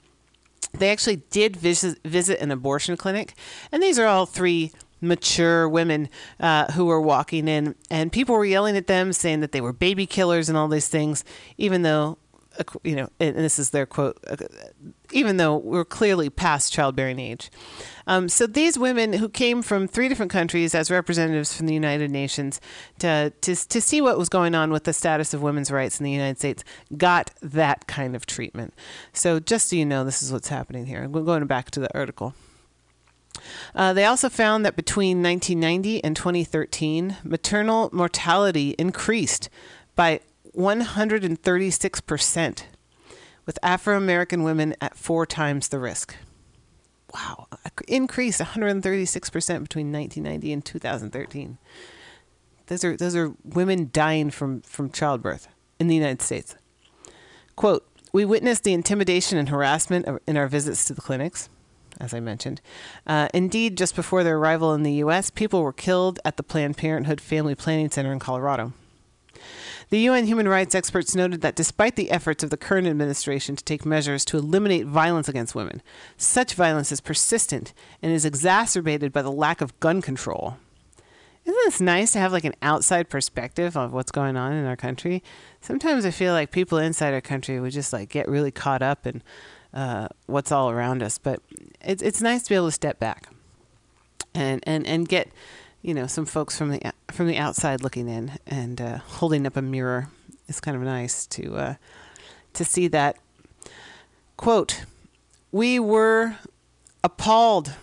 they 0.73 0.91
actually 0.91 1.17
did 1.31 1.55
visit, 1.55 1.99
visit 2.03 2.39
an 2.39 2.51
abortion 2.51 2.97
clinic, 2.97 3.33
and 3.71 3.81
these 3.81 3.97
are 3.97 4.05
all 4.05 4.25
three 4.25 4.71
mature 5.01 5.67
women 5.69 6.09
uh, 6.39 6.71
who 6.71 6.85
were 6.85 7.01
walking 7.01 7.47
in, 7.47 7.75
and 7.89 8.11
people 8.11 8.35
were 8.35 8.45
yelling 8.45 8.77
at 8.77 8.87
them, 8.87 9.13
saying 9.13 9.41
that 9.41 9.51
they 9.51 9.61
were 9.61 9.73
baby 9.73 10.05
killers 10.05 10.49
and 10.49 10.57
all 10.57 10.67
these 10.67 10.87
things, 10.87 11.23
even 11.57 11.81
though, 11.83 12.17
uh, 12.59 12.63
you 12.83 12.95
know, 12.95 13.09
and 13.19 13.35
this 13.35 13.59
is 13.59 13.69
their 13.69 13.85
quote, 13.85 14.17
uh, 14.27 14.35
even 15.11 15.37
though 15.37 15.55
we're 15.55 15.85
clearly 15.85 16.29
past 16.29 16.73
childbearing 16.73 17.19
age. 17.19 17.49
Um, 18.07 18.29
so 18.29 18.47
these 18.47 18.79
women 18.79 19.13
who 19.13 19.29
came 19.29 19.61
from 19.61 19.87
three 19.87 20.09
different 20.09 20.31
countries 20.31 20.73
as 20.73 20.89
representatives 20.89 21.55
from 21.55 21.67
the 21.67 21.73
United 21.73 22.09
Nations 22.09 22.61
to, 22.99 23.33
to, 23.41 23.55
to 23.55 23.81
see 23.81 24.01
what 24.01 24.17
was 24.17 24.29
going 24.29 24.55
on 24.55 24.71
with 24.71 24.85
the 24.85 24.93
status 24.93 25.33
of 25.33 25.41
women's 25.41 25.71
rights 25.71 25.99
in 25.99 26.05
the 26.05 26.11
United 26.11 26.37
States 26.37 26.63
got 26.95 27.31
that 27.41 27.87
kind 27.87 28.15
of 28.15 28.25
treatment. 28.25 28.73
So 29.13 29.39
just 29.39 29.69
so 29.69 29.75
you 29.75 29.85
know, 29.85 30.03
this 30.03 30.23
is 30.23 30.31
what's 30.31 30.47
happening 30.47 30.85
here. 30.85 31.03
I'm 31.03 31.11
going 31.11 31.45
back 31.47 31.69
to 31.71 31.79
the 31.79 31.93
article. 31.97 32.33
Uh, 33.75 33.93
they 33.93 34.05
also 34.05 34.29
found 34.29 34.65
that 34.65 34.75
between 34.75 35.23
1990 35.23 36.03
and 36.03 36.15
2013, 36.15 37.17
maternal 37.23 37.89
mortality 37.91 38.75
increased 38.77 39.49
by 39.95 40.19
136%, 40.55 42.63
with 43.45 43.59
Afro 43.63 43.97
American 43.97 44.43
women 44.43 44.75
at 44.81 44.95
four 44.95 45.25
times 45.25 45.69
the 45.69 45.79
risk. 45.79 46.15
Wow, 47.13 47.47
increased 47.87 48.41
136% 48.41 49.23
between 49.61 49.91
1990 49.91 50.53
and 50.53 50.65
2013. 50.65 51.57
Those 52.65 52.83
are 52.83 52.97
those 52.97 53.15
are 53.15 53.31
women 53.45 53.89
dying 53.93 54.29
from 54.29 54.59
from 54.61 54.91
childbirth 54.91 55.47
in 55.79 55.87
the 55.87 55.95
United 55.95 56.21
States. 56.21 56.57
Quote: 57.55 57.87
We 58.11 58.25
witnessed 58.25 58.65
the 58.65 58.73
intimidation 58.73 59.37
and 59.37 59.47
harassment 59.47 60.05
in 60.27 60.35
our 60.35 60.49
visits 60.49 60.83
to 60.85 60.93
the 60.93 60.99
clinics 60.99 61.47
as 61.99 62.13
I 62.13 62.19
mentioned. 62.19 62.61
Uh, 63.05 63.27
indeed, 63.33 63.77
just 63.77 63.95
before 63.95 64.23
their 64.23 64.37
arrival 64.37 64.73
in 64.73 64.83
the 64.83 64.93
U.S., 64.93 65.29
people 65.29 65.61
were 65.61 65.73
killed 65.73 66.19
at 66.25 66.37
the 66.37 66.43
Planned 66.43 66.77
Parenthood 66.77 67.21
Family 67.21 67.55
Planning 67.55 67.89
Center 67.89 68.11
in 68.11 68.19
Colorado. 68.19 68.73
The 69.89 69.99
UN 69.99 70.25
human 70.25 70.49
rights 70.49 70.75
experts 70.75 71.15
noted 71.15 71.41
that 71.41 71.55
despite 71.55 71.95
the 71.95 72.11
efforts 72.11 72.43
of 72.43 72.49
the 72.49 72.57
current 72.57 72.87
administration 72.87 73.55
to 73.55 73.63
take 73.63 73.85
measures 73.85 74.25
to 74.25 74.37
eliminate 74.37 74.85
violence 74.85 75.29
against 75.29 75.55
women, 75.55 75.81
such 76.17 76.55
violence 76.55 76.91
is 76.91 76.99
persistent 76.99 77.73
and 78.01 78.11
is 78.11 78.25
exacerbated 78.25 79.13
by 79.13 79.21
the 79.21 79.31
lack 79.31 79.61
of 79.61 79.79
gun 79.79 80.01
control. 80.01 80.57
Isn't 81.45 81.59
this 81.63 81.79
nice 81.79 82.11
to 82.11 82.19
have 82.19 82.33
like 82.33 82.43
an 82.43 82.55
outside 82.61 83.07
perspective 83.07 83.77
of 83.77 83.93
what's 83.93 84.11
going 84.11 84.35
on 84.35 84.51
in 84.51 84.65
our 84.65 84.75
country? 84.75 85.23
Sometimes 85.61 86.05
I 86.05 86.11
feel 86.11 86.33
like 86.33 86.51
people 86.51 86.77
inside 86.77 87.13
our 87.13 87.21
country 87.21 87.57
would 87.57 87.71
just 87.71 87.93
like 87.93 88.09
get 88.09 88.27
really 88.27 88.51
caught 88.51 88.81
up 88.81 89.07
in 89.07 89.23
uh, 89.73 90.07
what's 90.25 90.51
all 90.51 90.69
around 90.69 91.03
us. 91.03 91.17
But 91.17 91.41
it's 91.81 92.01
it's 92.01 92.21
nice 92.21 92.43
to 92.43 92.49
be 92.49 92.55
able 92.55 92.67
to 92.67 92.71
step 92.71 92.99
back 92.99 93.29
and 94.33 94.63
and 94.65 94.85
and 94.85 95.07
get 95.07 95.29
you 95.81 95.93
know 95.93 96.07
some 96.07 96.25
folks 96.25 96.57
from 96.57 96.69
the 96.71 96.93
from 97.11 97.27
the 97.27 97.37
outside 97.37 97.81
looking 97.81 98.07
in 98.07 98.33
and 98.45 98.79
uh, 98.81 98.97
holding 98.97 99.45
up 99.45 99.57
a 99.57 99.61
mirror. 99.61 100.09
It's 100.47 100.59
kind 100.59 100.77
of 100.77 100.83
nice 100.83 101.25
to 101.27 101.55
uh, 101.55 101.75
to 102.53 102.65
see 102.65 102.87
that 102.87 103.17
quote. 104.37 104.85
We 105.51 105.79
were 105.79 106.37
appalled 107.03 107.73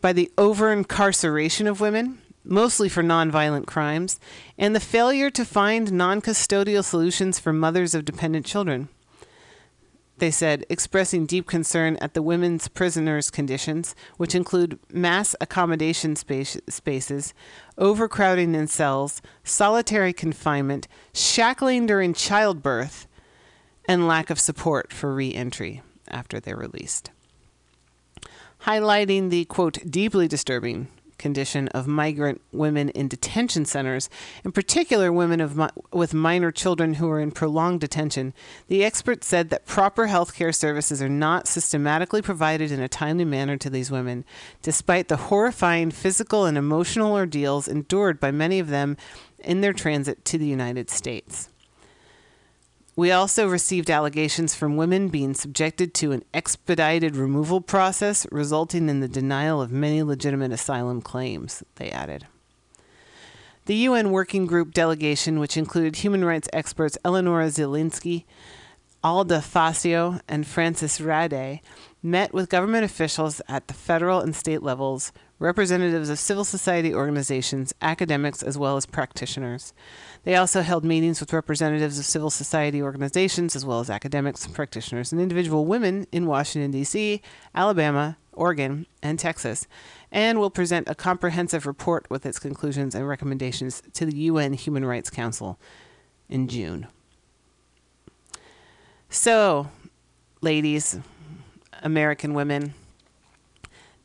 by 0.00 0.12
the 0.12 0.30
over 0.36 0.70
incarceration 0.72 1.66
of 1.66 1.80
women, 1.80 2.18
mostly 2.44 2.88
for 2.88 3.02
nonviolent 3.02 3.66
crimes, 3.66 4.20
and 4.58 4.74
the 4.74 4.80
failure 4.80 5.30
to 5.30 5.44
find 5.44 5.92
non 5.92 6.20
custodial 6.20 6.84
solutions 6.84 7.38
for 7.38 7.52
mothers 7.52 7.94
of 7.94 8.04
dependent 8.04 8.46
children 8.46 8.88
they 10.18 10.30
said, 10.30 10.64
expressing 10.68 11.26
deep 11.26 11.46
concern 11.46 11.96
at 12.00 12.14
the 12.14 12.22
women's 12.22 12.68
prisoners' 12.68 13.30
conditions, 13.30 13.96
which 14.16 14.34
include 14.34 14.78
mass 14.92 15.34
accommodation 15.40 16.14
space, 16.14 16.56
spaces, 16.68 17.34
overcrowding 17.78 18.54
in 18.54 18.68
cells, 18.68 19.20
solitary 19.42 20.12
confinement, 20.12 20.86
shackling 21.12 21.86
during 21.86 22.14
childbirth, 22.14 23.06
and 23.86 24.06
lack 24.06 24.30
of 24.30 24.38
support 24.38 24.92
for 24.92 25.12
reentry 25.12 25.82
after 26.08 26.38
they're 26.38 26.56
released. 26.56 27.10
Highlighting 28.62 29.30
the 29.30 29.44
quote, 29.46 29.78
deeply 29.90 30.28
disturbing 30.28 30.88
condition 31.18 31.68
of 31.68 31.86
migrant 31.86 32.40
women 32.52 32.88
in 32.90 33.08
detention 33.08 33.64
centers, 33.64 34.08
in 34.44 34.52
particular 34.52 35.12
women 35.12 35.40
of 35.40 35.56
mi- 35.56 35.68
with 35.92 36.14
minor 36.14 36.50
children 36.50 36.94
who 36.94 37.08
are 37.10 37.20
in 37.20 37.30
prolonged 37.30 37.80
detention, 37.80 38.34
the 38.68 38.84
expert 38.84 39.24
said 39.24 39.50
that 39.50 39.66
proper 39.66 40.06
health 40.06 40.34
care 40.34 40.52
services 40.52 41.00
are 41.02 41.08
not 41.08 41.46
systematically 41.46 42.22
provided 42.22 42.70
in 42.70 42.80
a 42.80 42.88
timely 42.88 43.24
manner 43.24 43.56
to 43.56 43.70
these 43.70 43.90
women, 43.90 44.24
despite 44.62 45.08
the 45.08 45.16
horrifying 45.16 45.90
physical 45.90 46.44
and 46.44 46.58
emotional 46.58 47.12
ordeals 47.12 47.68
endured 47.68 48.20
by 48.20 48.30
many 48.30 48.58
of 48.58 48.68
them 48.68 48.96
in 49.38 49.60
their 49.60 49.72
transit 49.72 50.24
to 50.24 50.38
the 50.38 50.46
United 50.46 50.90
States. 50.90 51.48
We 52.96 53.10
also 53.10 53.48
received 53.48 53.90
allegations 53.90 54.54
from 54.54 54.76
women 54.76 55.08
being 55.08 55.34
subjected 55.34 55.94
to 55.94 56.12
an 56.12 56.22
expedited 56.32 57.16
removal 57.16 57.60
process, 57.60 58.24
resulting 58.30 58.88
in 58.88 59.00
the 59.00 59.08
denial 59.08 59.60
of 59.60 59.72
many 59.72 60.02
legitimate 60.04 60.52
asylum 60.52 61.02
claims, 61.02 61.64
they 61.74 61.90
added. 61.90 62.26
The 63.66 63.74
UN 63.76 64.12
Working 64.12 64.46
Group 64.46 64.72
delegation, 64.72 65.40
which 65.40 65.56
included 65.56 65.96
human 65.96 66.24
rights 66.24 66.48
experts 66.52 66.96
Eleonora 67.04 67.46
Zielinska, 67.46 68.24
Alda 69.02 69.38
Facio, 69.40 70.20
and 70.28 70.46
Frances 70.46 70.98
Raday, 70.98 71.60
met 72.04 72.34
with 72.34 72.50
government 72.50 72.84
officials 72.84 73.40
at 73.48 73.66
the 73.66 73.72
federal 73.72 74.20
and 74.20 74.36
state 74.36 74.62
levels, 74.62 75.10
representatives 75.38 76.10
of 76.10 76.18
civil 76.18 76.44
society 76.44 76.94
organizations, 76.94 77.72
academics, 77.80 78.42
as 78.42 78.58
well 78.58 78.76
as 78.76 78.84
practitioners. 78.84 79.72
They 80.24 80.36
also 80.36 80.60
held 80.60 80.84
meetings 80.84 81.18
with 81.18 81.32
representatives 81.32 81.98
of 81.98 82.04
civil 82.04 82.28
society 82.28 82.82
organizations, 82.82 83.56
as 83.56 83.64
well 83.64 83.80
as 83.80 83.88
academics, 83.88 84.46
practitioners, 84.46 85.12
and 85.12 85.20
individual 85.20 85.64
women 85.64 86.06
in 86.12 86.26
Washington, 86.26 86.72
D.C., 86.72 87.22
Alabama, 87.54 88.18
Oregon, 88.34 88.84
and 89.02 89.18
Texas, 89.18 89.66
and 90.12 90.38
will 90.38 90.50
present 90.50 90.90
a 90.90 90.94
comprehensive 90.94 91.66
report 91.66 92.04
with 92.10 92.26
its 92.26 92.38
conclusions 92.38 92.94
and 92.94 93.08
recommendations 93.08 93.82
to 93.94 94.04
the 94.04 94.16
UN 94.16 94.52
Human 94.52 94.84
Rights 94.84 95.08
Council 95.08 95.58
in 96.28 96.48
June. 96.48 96.86
So, 99.08 99.70
ladies, 100.42 100.98
American 101.82 102.34
women, 102.34 102.74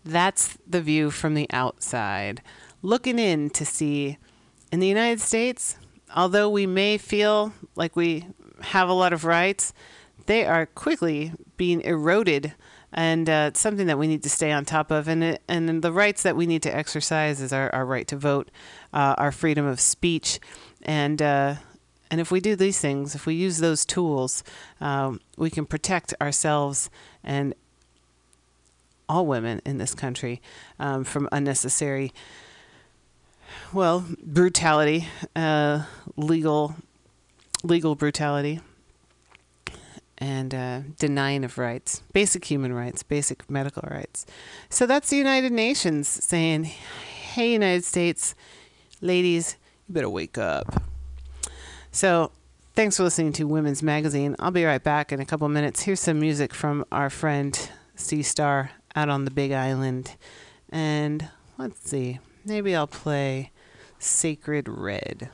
that's 0.03 0.57
the 0.67 0.81
view 0.81 1.11
from 1.11 1.33
the 1.33 1.47
outside, 1.51 2.41
looking 2.81 3.19
in 3.19 3.49
to 3.51 3.65
see 3.65 4.17
in 4.71 4.79
the 4.79 4.87
United 4.87 5.19
States 5.19 5.77
although 6.15 6.49
we 6.49 6.65
may 6.65 6.97
feel 6.97 7.53
like 7.75 7.95
we 7.95 8.25
have 8.61 8.89
a 8.89 8.93
lot 8.93 9.13
of 9.13 9.25
rights, 9.25 9.73
they 10.25 10.45
are 10.45 10.65
quickly 10.65 11.31
being 11.57 11.81
eroded, 11.81 12.53
and 12.91 13.29
uh, 13.29 13.45
it's 13.49 13.59
something 13.59 13.87
that 13.87 13.97
we 13.97 14.07
need 14.07 14.23
to 14.23 14.29
stay 14.29 14.51
on 14.51 14.65
top 14.65 14.91
of. 14.91 15.07
And 15.07 15.23
it, 15.23 15.41
and 15.47 15.81
the 15.81 15.91
rights 15.91 16.23
that 16.23 16.35
we 16.35 16.47
need 16.47 16.63
to 16.63 16.75
exercise 16.75 17.41
is 17.41 17.53
our, 17.53 17.73
our 17.73 17.85
right 17.85 18.07
to 18.07 18.17
vote, 18.17 18.49
uh, 18.93 19.15
our 19.17 19.31
freedom 19.31 19.65
of 19.65 19.79
speech, 19.79 20.39
and 20.81 21.21
uh, 21.21 21.55
And 22.11 22.19
if 22.19 22.31
we 22.31 22.39
do 22.39 22.55
these 22.55 22.79
things, 22.79 23.13
if 23.13 23.25
we 23.25 23.35
use 23.35 23.59
those 23.59 23.85
tools, 23.85 24.43
um, 24.81 25.21
we 25.37 25.49
can 25.49 25.65
protect 25.65 26.13
ourselves 26.19 26.89
and 27.23 27.53
all 29.09 29.25
women 29.25 29.61
in 29.65 29.79
this 29.79 29.95
country 29.95 30.41
um, 30.79 31.03
from 31.03 31.27
unnecessary, 31.31 32.13
well, 33.73 34.05
brutality, 34.23 35.07
uh, 35.35 35.83
legal, 36.15 36.75
legal 37.63 37.95
brutality, 37.95 38.59
and 40.19 40.53
uh, 40.53 40.81
denying 40.97 41.43
of 41.43 41.57
rights, 41.57 42.03
basic 42.13 42.45
human 42.45 42.73
rights, 42.73 43.01
basic 43.03 43.49
medical 43.49 43.87
rights. 43.89 44.25
So 44.69 44.85
that's 44.85 45.09
the 45.09 45.17
United 45.17 45.51
Nations 45.51 46.07
saying, 46.07 46.65
"Hey, 46.65 47.53
United 47.53 47.83
States, 47.85 48.35
ladies, 49.01 49.55
you 49.87 49.93
better 49.93 50.09
wake 50.09 50.37
up." 50.37 50.83
So. 51.91 52.31
Thanks 52.79 52.95
for 52.95 53.03
listening 53.03 53.33
to 53.33 53.43
Women's 53.43 53.83
Magazine. 53.83 54.37
I'll 54.39 54.51
be 54.51 54.63
right 54.63 54.81
back 54.81 55.11
in 55.11 55.19
a 55.19 55.25
couple 55.25 55.49
minutes. 55.49 55.81
Here's 55.81 55.99
some 55.99 56.17
music 56.17 56.53
from 56.53 56.85
our 56.93 57.09
friend 57.09 57.69
Sea 57.97 58.23
Star 58.23 58.71
out 58.95 59.09
on 59.09 59.25
the 59.25 59.31
Big 59.31 59.51
Island. 59.51 60.15
And 60.69 61.27
let's 61.57 61.89
see, 61.89 62.19
maybe 62.45 62.73
I'll 62.73 62.87
play 62.87 63.51
Sacred 63.99 64.69
Red. 64.69 65.29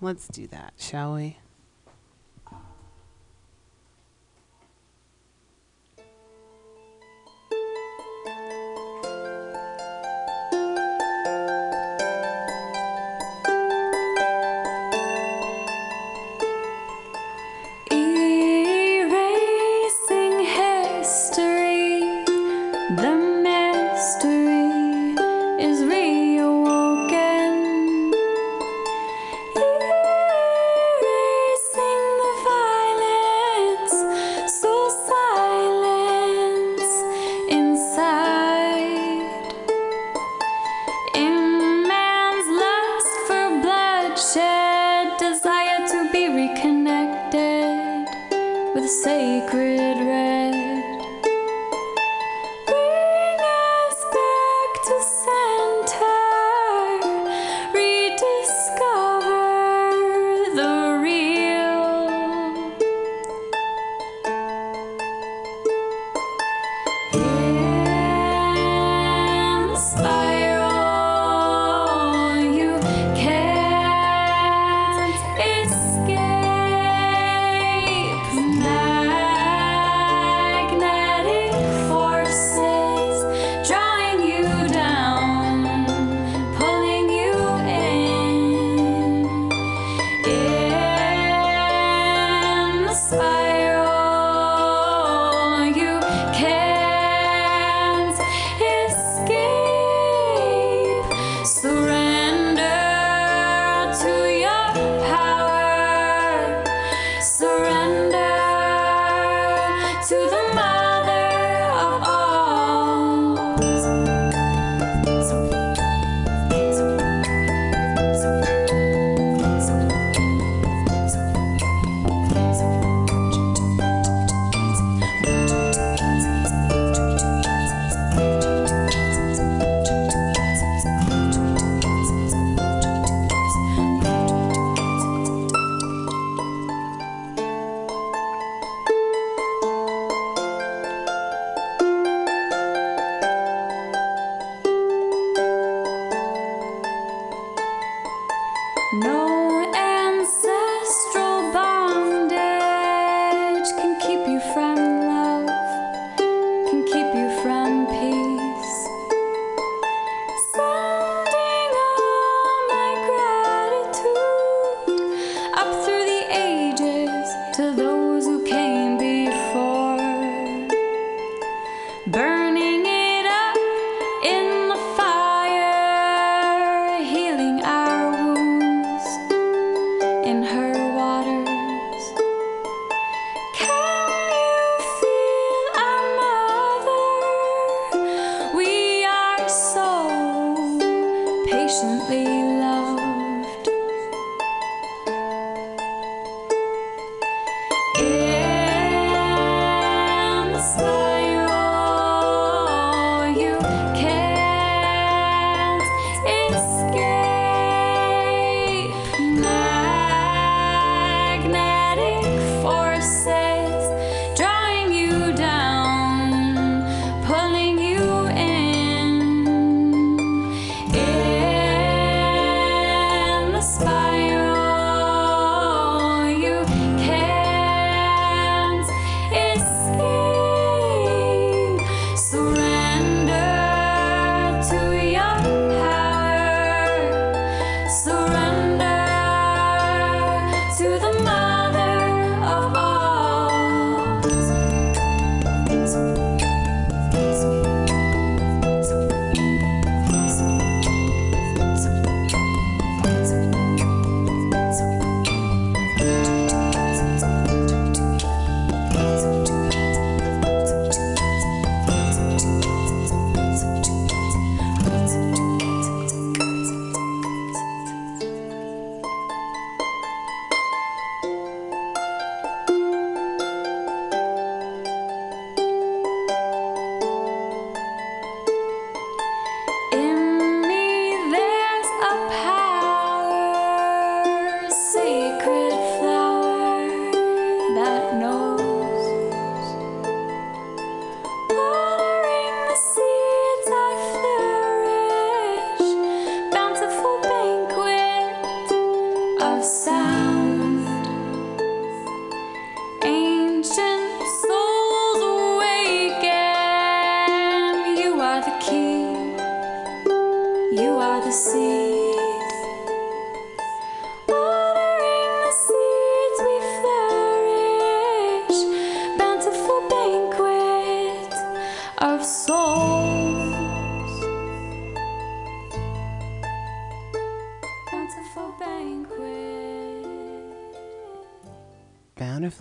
Let's 0.00 0.28
do 0.28 0.46
that, 0.46 0.74
shall 0.78 1.14
we? 1.14 1.38
Sacred 49.02 49.85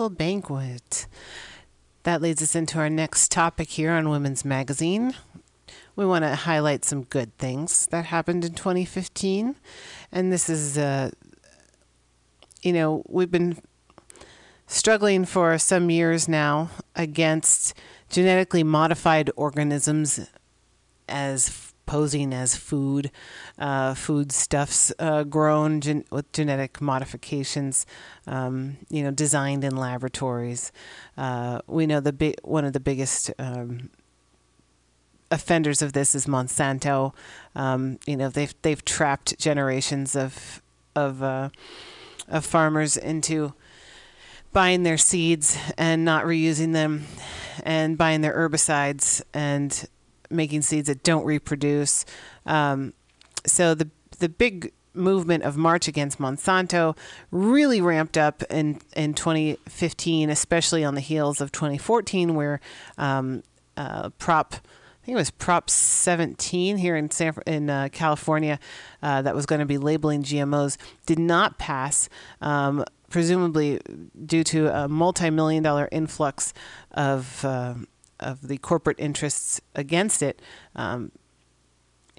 Banquet. 0.10 1.08
That 2.03 2.22
leads 2.22 2.41
us 2.41 2.56
into 2.56 2.78
our 2.80 2.89
next 2.89 3.32
topic 3.32 3.70
here 3.70 3.91
on 3.91 4.10
Women's 4.10 4.45
Magazine. 4.45 5.14
We 5.95 6.06
want 6.06 6.24
to 6.24 6.36
highlight 6.36 6.86
some 6.86 7.03
good 7.03 7.38
things 7.38 7.88
that 7.88 8.06
happened 8.06 8.45
in 8.45 8.53
2015. 8.53 9.56
And 10.12 10.32
this 10.32 10.49
is, 10.49 10.78
uh, 10.78 11.12
you 12.62 12.74
know, 12.74 13.03
we've 13.08 13.32
been 13.32 13.58
struggling 14.68 15.26
for 15.26 15.58
some 15.58 15.89
years 15.89 16.28
now 16.28 16.70
against 16.95 17.74
genetically 18.10 18.64
modified 18.64 19.32
organisms 19.36 20.30
posing 21.86 22.33
as 22.33 22.55
food, 22.55 23.11
uh, 23.57 23.93
foodstuffs 23.93 24.91
uh, 24.99 25.23
grown 25.23 25.81
gen- 25.81 26.05
with 26.11 26.31
genetic 26.31 26.81
modifications, 26.81 27.86
um, 28.27 28.77
you 28.89 29.03
know, 29.03 29.11
designed 29.11 29.63
in 29.63 29.75
laboratories. 29.75 30.71
Uh, 31.17 31.61
we 31.67 31.86
know 31.86 31.99
the 31.99 32.13
big 32.13 32.36
one 32.43 32.65
of 32.65 32.73
the 32.73 32.79
biggest 32.79 33.31
um, 33.39 33.89
offenders 35.31 35.81
of 35.81 35.93
this 35.93 36.15
is 36.15 36.25
Monsanto. 36.25 37.13
Um, 37.55 37.99
you 38.05 38.17
know, 38.17 38.29
they've 38.29 38.53
they've 38.61 38.83
trapped 38.83 39.38
generations 39.39 40.15
of 40.15 40.61
of 40.95 41.21
uh, 41.21 41.49
of 42.27 42.45
farmers 42.45 42.97
into 42.97 43.53
buying 44.53 44.83
their 44.83 44.97
seeds 44.97 45.57
and 45.77 46.05
not 46.05 46.23
reusing 46.23 46.71
them 46.71 47.05
and 47.63 47.97
buying 47.97 48.21
their 48.21 48.33
herbicides 48.33 49.21
and 49.33 49.86
making 50.30 50.61
seeds 50.61 50.88
that 50.88 51.03
don't 51.03 51.26
reproduce. 51.26 52.05
Um, 52.45 52.93
so 53.45 53.76
the 53.76 53.89
the 54.19 54.30
big 54.30 54.71
movement 54.93 55.43
of 55.43 55.57
March 55.57 55.88
against 55.88 56.19
Monsanto 56.19 56.97
really 57.32 57.82
ramped 57.82 58.17
up 58.17 58.43
in 58.43 58.80
in 58.95 59.13
2015, 59.13 60.30
especially 60.30 60.84
on 60.84 60.95
the 60.95 61.01
heels 61.01 61.41
of 61.41 61.51
2014, 61.51 62.36
where 62.36 62.59
um, 62.97 63.43
uh, 63.78 64.09
Prop 64.17 64.55
I 64.55 65.05
think 65.05 65.17
it 65.17 65.19
was 65.19 65.30
Prop 65.32 65.69
17 65.69 66.78
here 66.78 66.95
in 66.95 67.11
San 67.11 67.36
in 67.45 67.69
uh, 67.69 67.89
California 67.91 68.59
uh, 69.03 69.21
that 69.21 69.36
was 69.36 69.45
going 69.45 69.59
to 69.59 69.65
be 69.65 69.78
labeling 69.78 70.23
GMOs 70.23 70.78
did 71.05 71.19
not 71.19 71.59
pass. 71.59 72.09
Um, 72.41 72.84
presumably 73.09 73.80
due 74.26 74.43
to 74.43 74.67
a 74.76 74.88
multi-million 74.89 75.61
dollar 75.63 75.88
influx 75.91 76.53
of 76.91 77.45
uh, 77.45 77.76
of 78.20 78.47
the 78.47 78.57
corporate 78.57 78.99
interests 78.99 79.61
against 79.76 80.22
it, 80.22 80.41
um, 80.76 81.11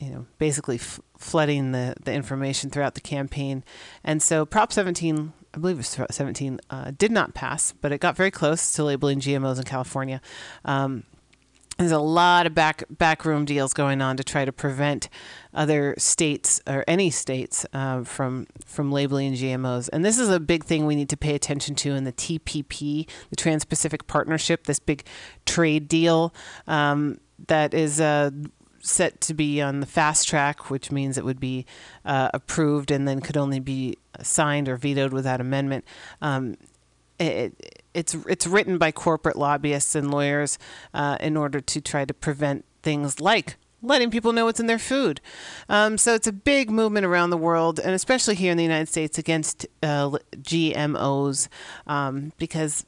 you 0.00 0.10
know, 0.10 0.26
basically 0.38 0.76
f- 0.76 1.00
flooding 1.18 1.72
the, 1.72 1.94
the 2.04 2.12
information 2.12 2.70
throughout 2.70 2.94
the 2.94 3.00
campaign. 3.00 3.64
And 4.04 4.22
so 4.22 4.44
Prop 4.44 4.72
17, 4.72 5.32
I 5.54 5.58
believe 5.58 5.76
it 5.76 5.78
was 5.78 5.98
17, 6.10 6.60
uh, 6.68 6.92
did 6.96 7.10
not 7.10 7.34
pass, 7.34 7.72
but 7.72 7.92
it 7.92 8.00
got 8.00 8.16
very 8.16 8.30
close 8.30 8.72
to 8.74 8.84
labeling 8.84 9.20
GMOs 9.20 9.58
in 9.58 9.64
California. 9.64 10.20
Um, 10.64 11.04
there's 11.78 11.92
a 11.92 11.98
lot 11.98 12.46
of 12.46 12.54
back 12.54 12.84
backroom 12.90 13.44
deals 13.44 13.74
going 13.74 14.00
on 14.00 14.16
to 14.16 14.24
try 14.24 14.44
to 14.44 14.52
prevent 14.52 15.08
other 15.52 15.94
states 15.98 16.60
or 16.66 16.84
any 16.88 17.10
states 17.10 17.66
uh, 17.72 18.02
from 18.02 18.46
from 18.64 18.90
labeling 18.90 19.34
GMOs. 19.34 19.90
And 19.92 20.04
this 20.04 20.18
is 20.18 20.30
a 20.30 20.40
big 20.40 20.64
thing 20.64 20.86
we 20.86 20.96
need 20.96 21.10
to 21.10 21.16
pay 21.16 21.34
attention 21.34 21.74
to 21.76 21.94
in 21.94 22.04
the 22.04 22.12
TPP, 22.12 23.08
the 23.30 23.36
Trans-Pacific 23.36 24.06
Partnership, 24.06 24.64
this 24.64 24.78
big 24.78 25.04
trade 25.44 25.88
deal 25.88 26.34
um, 26.66 27.18
that 27.46 27.74
is. 27.74 28.00
Uh, 28.00 28.30
set 28.82 29.20
to 29.20 29.34
be 29.34 29.60
on 29.60 29.80
the 29.80 29.86
fast 29.86 30.28
track, 30.28 30.70
which 30.70 30.92
means 30.92 31.18
it 31.18 31.24
would 31.24 31.40
be 31.40 31.66
uh, 32.04 32.30
approved 32.32 32.92
and 32.92 33.08
then 33.08 33.20
could 33.20 33.36
only 33.36 33.58
be 33.58 33.96
signed 34.22 34.68
or 34.68 34.76
vetoed 34.76 35.12
without 35.12 35.40
amendment. 35.40 35.84
Um, 36.22 36.56
it, 37.18 37.82
it's 37.96 38.14
it's 38.28 38.46
written 38.46 38.76
by 38.76 38.92
corporate 38.92 39.36
lobbyists 39.36 39.94
and 39.94 40.10
lawyers 40.10 40.58
uh, 40.92 41.16
in 41.18 41.36
order 41.36 41.60
to 41.60 41.80
try 41.80 42.04
to 42.04 42.12
prevent 42.12 42.64
things 42.82 43.20
like 43.20 43.56
letting 43.82 44.10
people 44.10 44.32
know 44.32 44.44
what's 44.44 44.60
in 44.60 44.66
their 44.66 44.78
food. 44.78 45.20
Um, 45.68 45.96
so 45.96 46.14
it's 46.14 46.26
a 46.26 46.32
big 46.32 46.70
movement 46.70 47.06
around 47.06 47.30
the 47.30 47.36
world, 47.36 47.78
and 47.78 47.94
especially 47.94 48.34
here 48.34 48.50
in 48.50 48.56
the 48.56 48.64
United 48.64 48.88
States 48.88 49.18
against 49.18 49.66
uh, 49.82 50.10
GMOs, 50.36 51.48
um, 51.86 52.32
because 52.36 52.84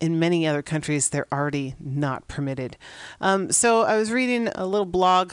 in 0.00 0.18
many 0.18 0.46
other 0.46 0.62
countries 0.62 1.10
they're 1.10 1.26
already 1.32 1.74
not 1.78 2.26
permitted. 2.26 2.76
Um, 3.20 3.52
so 3.52 3.82
I 3.82 3.96
was 3.96 4.10
reading 4.10 4.48
a 4.54 4.66
little 4.66 4.86
blog. 4.86 5.32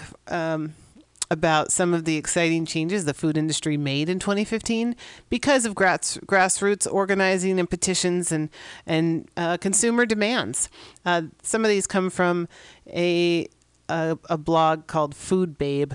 About 1.30 1.74
some 1.74 1.94
of 1.94 2.06
the 2.06 2.16
exciting 2.16 2.66
changes 2.66 3.04
the 3.04 3.14
food 3.14 3.38
industry 3.38 3.76
made 3.76 4.08
in 4.08 4.18
2015 4.18 4.96
because 5.30 5.66
of 5.66 5.76
grass, 5.76 6.18
grassroots 6.26 6.88
organizing 6.90 7.60
and 7.60 7.70
petitions 7.70 8.32
and 8.32 8.50
and 8.86 9.28
uh, 9.36 9.58
consumer 9.58 10.06
demands. 10.06 10.70
Uh, 11.06 11.24
some 11.44 11.66
of 11.66 11.70
these 11.70 11.86
come 11.86 12.10
from 12.10 12.48
a 12.88 13.48
a, 13.90 14.18
a 14.30 14.38
blog 14.38 14.88
called 14.88 15.16
Food 15.16 15.58
Babe, 15.58 15.94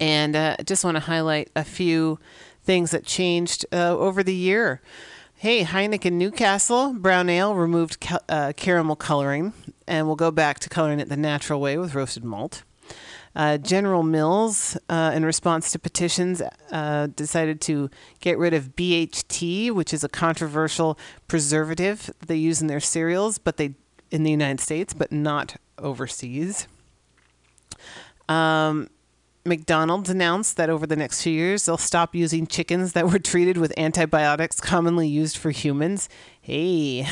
and 0.00 0.34
uh, 0.34 0.56
I 0.58 0.62
just 0.62 0.84
want 0.84 0.96
to 0.96 1.02
highlight 1.02 1.50
a 1.54 1.64
few 1.64 2.18
things 2.64 2.90
that 2.92 3.04
changed 3.04 3.66
uh, 3.72 3.96
over 3.96 4.22
the 4.22 4.34
year. 4.34 4.80
Hey, 5.38 5.64
Heineken 5.64 6.12
Newcastle 6.12 6.94
Brown 6.94 7.28
Ale 7.28 7.54
removed 7.54 8.06
uh, 8.28 8.54
caramel 8.56 8.96
coloring 8.96 9.52
and 9.86 10.06
will 10.06 10.16
go 10.16 10.30
back 10.30 10.58
to 10.60 10.70
coloring 10.70 10.98
it 10.98 11.10
the 11.10 11.16
natural 11.16 11.60
way 11.60 11.76
with 11.76 11.94
roasted 11.94 12.24
malt. 12.24 12.62
Uh, 13.36 13.58
General 13.58 14.02
Mills, 14.02 14.78
uh, 14.88 15.12
in 15.14 15.24
response 15.24 15.70
to 15.72 15.78
petitions, 15.78 16.42
uh, 16.72 17.06
decided 17.14 17.60
to 17.60 17.90
get 18.20 18.38
rid 18.38 18.54
of 18.54 18.74
BHT, 18.74 19.70
which 19.70 19.92
is 19.92 20.02
a 20.02 20.08
controversial 20.08 20.98
preservative 21.28 22.10
they 22.26 22.36
use 22.36 22.62
in 22.62 22.66
their 22.66 22.80
cereals, 22.80 23.36
but 23.36 23.58
they 23.58 23.74
in 24.10 24.22
the 24.22 24.30
United 24.30 24.60
States, 24.60 24.94
but 24.94 25.12
not 25.12 25.56
overseas. 25.78 26.66
Um, 28.28 28.88
McDonald's 29.44 30.10
announced 30.10 30.56
that 30.56 30.68
over 30.70 30.86
the 30.86 30.96
next 30.96 31.22
few 31.22 31.32
years 31.32 31.66
they'll 31.66 31.76
stop 31.76 32.14
using 32.14 32.46
chickens 32.46 32.92
that 32.94 33.06
were 33.06 33.18
treated 33.18 33.56
with 33.56 33.72
antibiotics 33.78 34.60
commonly 34.60 35.08
used 35.08 35.36
for 35.36 35.50
humans. 35.50 36.08
Hey, 36.40 37.06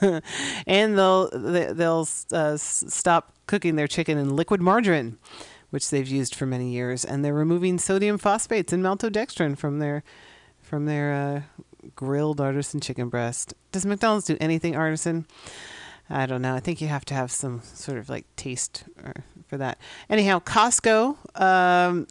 and 0.66 0.98
they'll 0.98 1.30
they'll 1.30 2.08
uh, 2.32 2.56
stop 2.56 3.34
cooking 3.46 3.76
their 3.76 3.88
chicken 3.88 4.18
in 4.18 4.36
liquid 4.36 4.60
margarine, 4.60 5.18
which 5.70 5.90
they've 5.90 6.08
used 6.08 6.34
for 6.34 6.46
many 6.46 6.70
years, 6.70 7.04
and 7.04 7.24
they're 7.24 7.34
removing 7.34 7.78
sodium 7.78 8.18
phosphates 8.18 8.72
and 8.72 8.82
maltodextrin 8.82 9.56
from 9.56 9.78
their 9.78 10.02
from 10.60 10.86
their 10.86 11.12
uh, 11.12 11.88
grilled 11.96 12.40
artisan 12.40 12.80
chicken 12.80 13.08
breast. 13.08 13.54
Does 13.72 13.86
McDonald's 13.86 14.26
do 14.26 14.36
anything 14.40 14.76
artisan? 14.76 15.26
I 16.08 16.26
don't 16.26 16.42
know. 16.42 16.54
I 16.54 16.60
think 16.60 16.80
you 16.80 16.88
have 16.88 17.04
to 17.06 17.14
have 17.14 17.30
some 17.30 17.62
sort 17.62 17.98
of 17.98 18.08
like 18.08 18.26
taste 18.36 18.84
or, 19.02 19.14
for 19.46 19.56
that. 19.56 19.78
Anyhow, 20.08 20.40
Costco. 20.40 21.40
Um, 21.40 22.06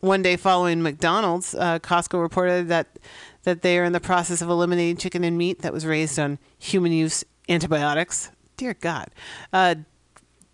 one 0.00 0.20
day 0.20 0.36
following 0.36 0.82
McDonald's, 0.82 1.54
uh, 1.54 1.78
Costco 1.78 2.20
reported 2.20 2.68
that 2.68 2.98
that 3.44 3.62
they 3.62 3.78
are 3.78 3.84
in 3.84 3.92
the 3.92 4.00
process 4.00 4.42
of 4.42 4.48
eliminating 4.48 4.96
chicken 4.96 5.24
and 5.24 5.38
meat 5.38 5.62
that 5.62 5.72
was 5.72 5.86
raised 5.86 6.18
on 6.18 6.38
human 6.58 6.92
use 6.92 7.24
antibiotics. 7.48 8.30
Dear 8.56 8.74
God. 8.74 9.08
Uh, 9.52 9.76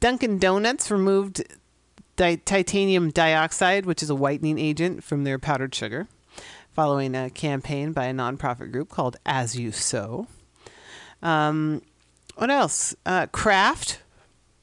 Dunkin' 0.01 0.39
Donuts 0.39 0.91
removed 0.91 1.43
di- 2.21 2.37
titanium 2.37 3.11
dioxide, 3.11 3.87
which 3.87 4.03
is 4.03 4.11
a 4.11 4.15
whitening 4.15 4.59
agent, 4.59 5.03
from 5.03 5.25
their 5.25 5.39
powdered 5.39 5.75
sugar, 5.75 6.07
following 6.71 7.15
a 7.15 7.31
campaign 7.31 7.93
by 7.93 8.05
a 8.05 8.13
nonprofit 8.13 8.71
group 8.71 8.91
called 8.91 9.17
As 9.25 9.59
You 9.59 9.73
Sow. 9.73 10.27
Um, 11.23 11.81
what 12.37 12.51
else? 12.51 12.95
Uh, 13.07 13.27
Kraft 13.29 14.03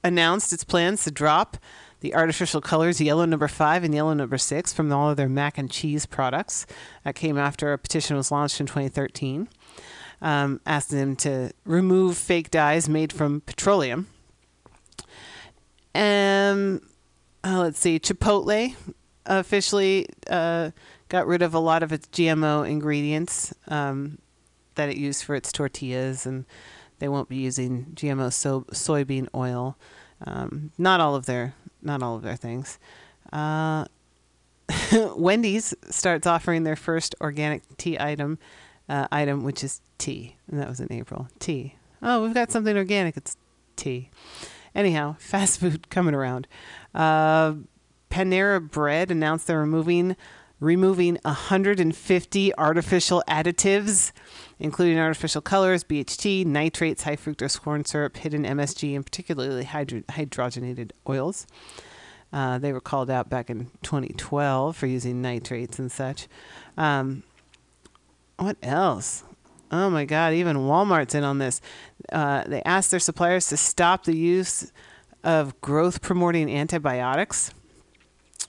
announced 0.04 0.54
its 0.54 0.64
plans 0.64 1.04
to 1.06 1.12
drop 1.12 1.58
the 2.02 2.14
artificial 2.14 2.62
colors 2.62 3.02
yellow 3.02 3.26
number 3.26 3.48
five 3.48 3.84
and 3.84 3.92
yellow 3.92 4.14
number 4.14 4.38
six 4.38 4.72
from 4.72 4.94
all 4.94 5.10
of 5.10 5.18
their 5.18 5.28
mac 5.28 5.58
and 5.58 5.72
cheese 5.72 6.06
products. 6.06 6.68
That 7.04 7.16
came 7.16 7.40
after 7.40 7.74
a 7.74 7.80
petition 7.80 8.16
was 8.16 8.32
launched 8.32 8.60
in 8.60 8.68
2013, 8.68 9.50
um, 10.22 10.62
asking 10.68 11.00
them 11.00 11.16
to 11.18 11.52
remove 11.66 12.18
fake 12.18 12.52
dyes 12.52 12.88
made 12.88 13.12
from 13.12 13.42
petroleum. 13.42 14.06
Um, 15.96 16.82
uh, 17.44 17.60
let's 17.60 17.80
see, 17.80 18.00
Chipotle 18.00 18.76
officially 19.26 20.08
uh, 20.30 20.72
got 21.10 21.28
rid 21.28 21.42
of 21.42 21.54
a 21.54 21.60
lot 21.60 21.84
of 21.84 21.92
its 21.92 22.08
GMO 22.08 22.68
ingredients 22.68 23.54
um, 23.68 24.18
that 24.76 24.90
it 24.90 24.98
used 24.98 25.24
for 25.24 25.36
its 25.36 25.52
tortillas, 25.52 26.26
and 26.26 26.46
they 27.00 27.08
won't 27.08 27.30
be 27.30 27.38
using 27.38 27.88
GMO 27.94 28.32
so- 28.32 28.66
soybean 28.72 29.28
oil. 29.36 29.78
Um, 30.26 30.72
not 30.78 31.00
all 31.00 31.16
of 31.16 31.26
their 31.26 31.54
not 31.82 32.02
all 32.02 32.16
of 32.16 32.24
their 32.24 32.36
things. 32.36 32.80
Uh, 33.32 33.86
Wendy's 35.16 35.74
starts 35.90 36.26
offering 36.28 36.64
their 36.64 36.76
first 36.76 37.16
organic 37.22 37.78
tea 37.78 37.98
item, 38.00 38.40
uh, 38.90 39.08
item 39.12 39.44
which 39.44 39.64
is 39.64 39.82
tea, 39.98 40.36
and 40.50 40.60
that 40.60 40.68
was 40.68 40.80
in 40.80 40.92
April. 40.92 41.28
Tea. 41.40 41.76
Oh, 42.02 42.24
we've 42.24 42.34
got 42.34 42.52
something 42.52 42.76
organic. 42.76 43.16
It's 43.16 43.38
tea. 43.76 44.10
Anyhow, 44.78 45.16
fast 45.20 45.60
food 45.60 45.90
coming 45.90 46.16
around. 46.16 46.48
Uh, 46.96 47.56
Panera 48.10 48.62
Bread 48.62 49.12
announced 49.12 49.48
they're 49.48 49.60
removing 49.60 50.16
removing 50.60 51.20
150 51.24 52.58
artificial 52.58 53.24
additives, 53.28 54.12
including 54.58 54.98
artificial 54.98 55.40
colors, 55.40 55.84
BHT, 55.84 56.48
nitrates, 56.48 57.04
high 57.04 57.16
fructose 57.16 57.62
corn 57.62 57.86
syrup, 57.86 58.18
hidden 58.18 58.44
MSG, 58.44 58.96
and 58.96 59.06
particularly 59.06 59.66
hydro- 59.66 60.02
hydrogenated 60.10 60.94
oils. 61.08 61.46
Uh, 62.34 62.58
they 62.58 62.74
were 62.74 62.82
called 62.82 63.12
out 63.12 63.30
back 63.30 63.52
in 63.52 63.70
2012 63.84 64.76
for 64.76 64.88
using 64.88 65.22
nitrates 65.22 65.78
and 65.78 65.92
such. 65.92 66.28
Um, 66.76 67.22
what 68.38 68.58
else? 68.64 69.24
Oh 69.72 69.90
my 69.90 70.06
God, 70.06 70.34
even 70.34 70.58
Walmart's 70.58 71.16
in 71.16 71.24
on 71.24 71.40
this. 71.40 71.62
Uh, 72.12 72.44
they 72.48 72.62
asked 72.64 72.92
their 72.92 73.00
suppliers 73.00 73.48
to 73.50 73.58
stop 73.58 74.06
the 74.06 74.16
use 74.16 74.72
of 75.24 75.60
growth 75.62 76.02
promoting 76.02 76.50
antibiotics. 76.50 77.54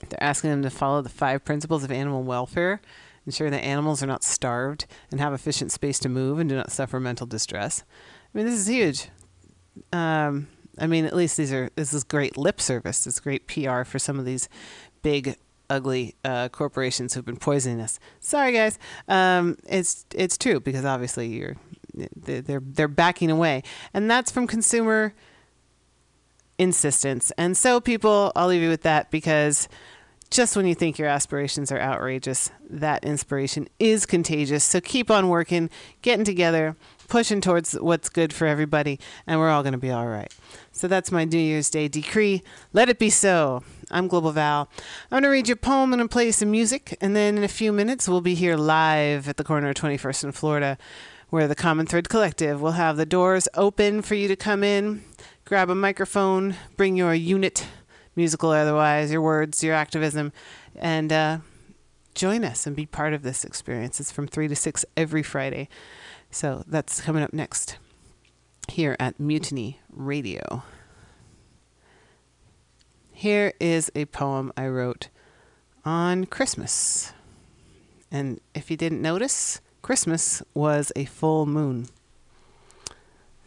They're 0.07 0.23
asking 0.23 0.51
them 0.51 0.61
to 0.63 0.69
follow 0.69 1.01
the 1.01 1.09
five 1.09 1.43
principles 1.43 1.83
of 1.83 1.91
animal 1.91 2.23
welfare, 2.23 2.79
ensure 3.25 3.49
that 3.49 3.63
animals 3.63 4.01
are 4.01 4.07
not 4.07 4.23
starved 4.23 4.85
and 5.11 5.19
have 5.19 5.33
efficient 5.33 5.71
space 5.71 5.99
to 5.99 6.09
move 6.09 6.39
and 6.39 6.49
do 6.49 6.55
not 6.55 6.71
suffer 6.71 6.99
mental 6.99 7.27
distress. 7.27 7.83
I 8.33 8.37
mean, 8.37 8.45
this 8.45 8.59
is 8.59 8.67
huge. 8.67 9.09
Um, 9.91 10.47
I 10.77 10.87
mean, 10.87 11.05
at 11.05 11.15
least 11.15 11.35
these 11.35 11.51
are 11.51 11.69
this 11.75 11.93
is 11.93 12.03
great 12.03 12.37
lip 12.37 12.61
service. 12.61 13.05
It's 13.05 13.19
great 13.19 13.47
PR 13.47 13.83
for 13.83 13.99
some 13.99 14.19
of 14.19 14.25
these 14.25 14.47
big, 15.01 15.35
ugly 15.69 16.15
uh, 16.23 16.49
corporations 16.49 17.13
who've 17.13 17.25
been 17.25 17.37
poisoning 17.37 17.79
us. 17.81 17.99
Sorry, 18.19 18.53
guys. 18.53 18.79
Um, 19.07 19.57
it's 19.67 20.05
it's 20.13 20.37
true 20.37 20.59
because 20.59 20.85
obviously 20.85 21.27
you're 21.27 21.55
they're 21.93 22.41
they're- 22.41 22.61
they're 22.63 22.87
backing 22.87 23.29
away, 23.31 23.63
and 23.93 24.09
that's 24.09 24.31
from 24.31 24.47
consumer 24.47 25.13
insistence. 26.57 27.31
And 27.37 27.55
so, 27.57 27.79
people, 27.79 28.31
I'll 28.35 28.47
leave 28.47 28.61
you 28.61 28.69
with 28.69 28.83
that 28.83 29.11
because 29.11 29.67
just 30.29 30.55
when 30.55 30.67
you 30.67 30.75
think 30.75 30.99
your 30.99 31.07
aspirations 31.07 31.71
are 31.71 31.79
outrageous, 31.79 32.51
that 32.69 33.03
inspiration 33.03 33.67
is 33.79 34.05
contagious. 34.05 34.63
So 34.63 34.79
keep 34.79 35.09
on 35.09 35.29
working, 35.29 35.69
getting 36.01 36.25
together, 36.25 36.75
pushing 37.09 37.41
towards 37.41 37.73
what's 37.73 38.07
good 38.07 38.31
for 38.31 38.47
everybody, 38.47 38.99
and 39.27 39.39
we're 39.39 39.49
all 39.49 39.63
going 39.63 39.73
to 39.73 39.79
be 39.79 39.91
all 39.91 40.07
right. 40.07 40.33
So 40.71 40.87
that's 40.87 41.11
my 41.11 41.25
New 41.25 41.39
Year's 41.39 41.69
Day 41.69 41.87
decree. 41.87 42.43
Let 42.71 42.87
it 42.87 42.99
be 42.99 43.09
so. 43.09 43.63
I'm 43.91 44.07
Global 44.07 44.31
Val. 44.31 44.69
I'm 45.11 45.21
going 45.21 45.23
to 45.23 45.29
read 45.29 45.47
you 45.47 45.53
a 45.53 45.57
poem 45.57 45.91
and 45.93 46.09
play 46.09 46.31
some 46.31 46.51
music, 46.51 46.97
and 47.01 47.15
then 47.15 47.37
in 47.37 47.43
a 47.43 47.49
few 47.49 47.73
minutes, 47.73 48.07
we'll 48.07 48.21
be 48.21 48.35
here 48.35 48.55
live 48.55 49.27
at 49.27 49.37
the 49.37 49.43
corner 49.43 49.69
of 49.69 49.75
21st 49.75 50.23
and 50.23 50.35
Florida, 50.35 50.77
where 51.29 51.47
the 51.47 51.55
Common 51.55 51.85
Thread 51.85 52.07
Collective 52.07 52.61
will 52.61 52.73
have 52.73 52.95
the 52.95 53.05
doors 53.05 53.47
open 53.55 54.01
for 54.01 54.15
you 54.15 54.27
to 54.27 54.35
come 54.35 54.63
in, 54.63 55.03
grab 55.45 55.69
a 55.69 55.75
microphone, 55.75 56.55
bring 56.77 56.95
your 56.95 57.13
unit, 57.13 57.65
musical 58.15 58.53
or 58.53 58.57
otherwise, 58.57 59.11
your 59.11 59.21
words, 59.21 59.63
your 59.63 59.73
activism, 59.73 60.31
and 60.75 61.11
uh, 61.11 61.39
join 62.13 62.43
us 62.43 62.67
and 62.67 62.75
be 62.75 62.85
part 62.85 63.13
of 63.13 63.23
this 63.23 63.43
experience. 63.43 63.99
It's 63.99 64.11
from 64.11 64.27
3 64.27 64.47
to 64.49 64.55
6 64.55 64.85
every 64.97 65.23
Friday. 65.23 65.69
So 66.31 66.63
that's 66.67 67.01
coming 67.01 67.23
up 67.23 67.33
next 67.33 67.77
here 68.69 68.95
at 68.99 69.19
Mutiny 69.19 69.79
Radio. 69.91 70.63
Here 73.11 73.53
is 73.59 73.91
a 73.95 74.05
poem 74.05 74.53
I 74.55 74.67
wrote 74.67 75.09
on 75.83 76.25
Christmas. 76.25 77.13
And 78.11 78.39
if 78.53 78.71
you 78.71 78.77
didn't 78.77 79.01
notice, 79.01 79.59
Christmas 79.81 80.41
was 80.53 80.91
a 80.95 81.05
full 81.05 81.45
moon. 81.45 81.87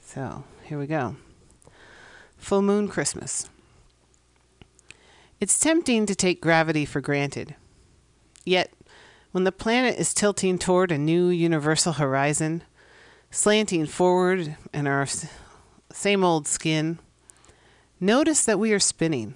So 0.01 0.45
here 0.65 0.79
we 0.79 0.87
go. 0.87 1.17
Full 2.37 2.63
moon 2.63 2.89
Christmas. 2.89 3.49
It's 5.41 5.59
tempting 5.59 6.07
to 6.07 6.15
take 6.15 6.41
gravity 6.41 6.85
for 6.85 7.01
granted. 7.01 7.55
Yet, 8.45 8.73
when 9.31 9.45
the 9.45 9.53
planet 9.53 9.99
is 9.99 10.13
tilting 10.13 10.59
toward 10.59 10.93
a 10.93 10.99
new 10.99 11.29
universal 11.29 11.95
horizon, 11.95 12.63
slanting 13.33 13.87
forward 13.87 14.57
in 14.75 14.87
our 14.87 15.07
same 15.91 16.23
old 16.23 16.47
skin, 16.47 16.99
notice 17.99 18.45
that 18.45 18.59
we 18.59 18.73
are 18.75 18.79
spinning, 18.79 19.35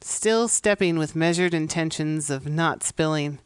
still 0.00 0.48
stepping 0.48 0.98
with 0.98 1.14
measured 1.14 1.54
intentions 1.54 2.30
of 2.30 2.48
not 2.48 2.82
spilling, 2.82 3.38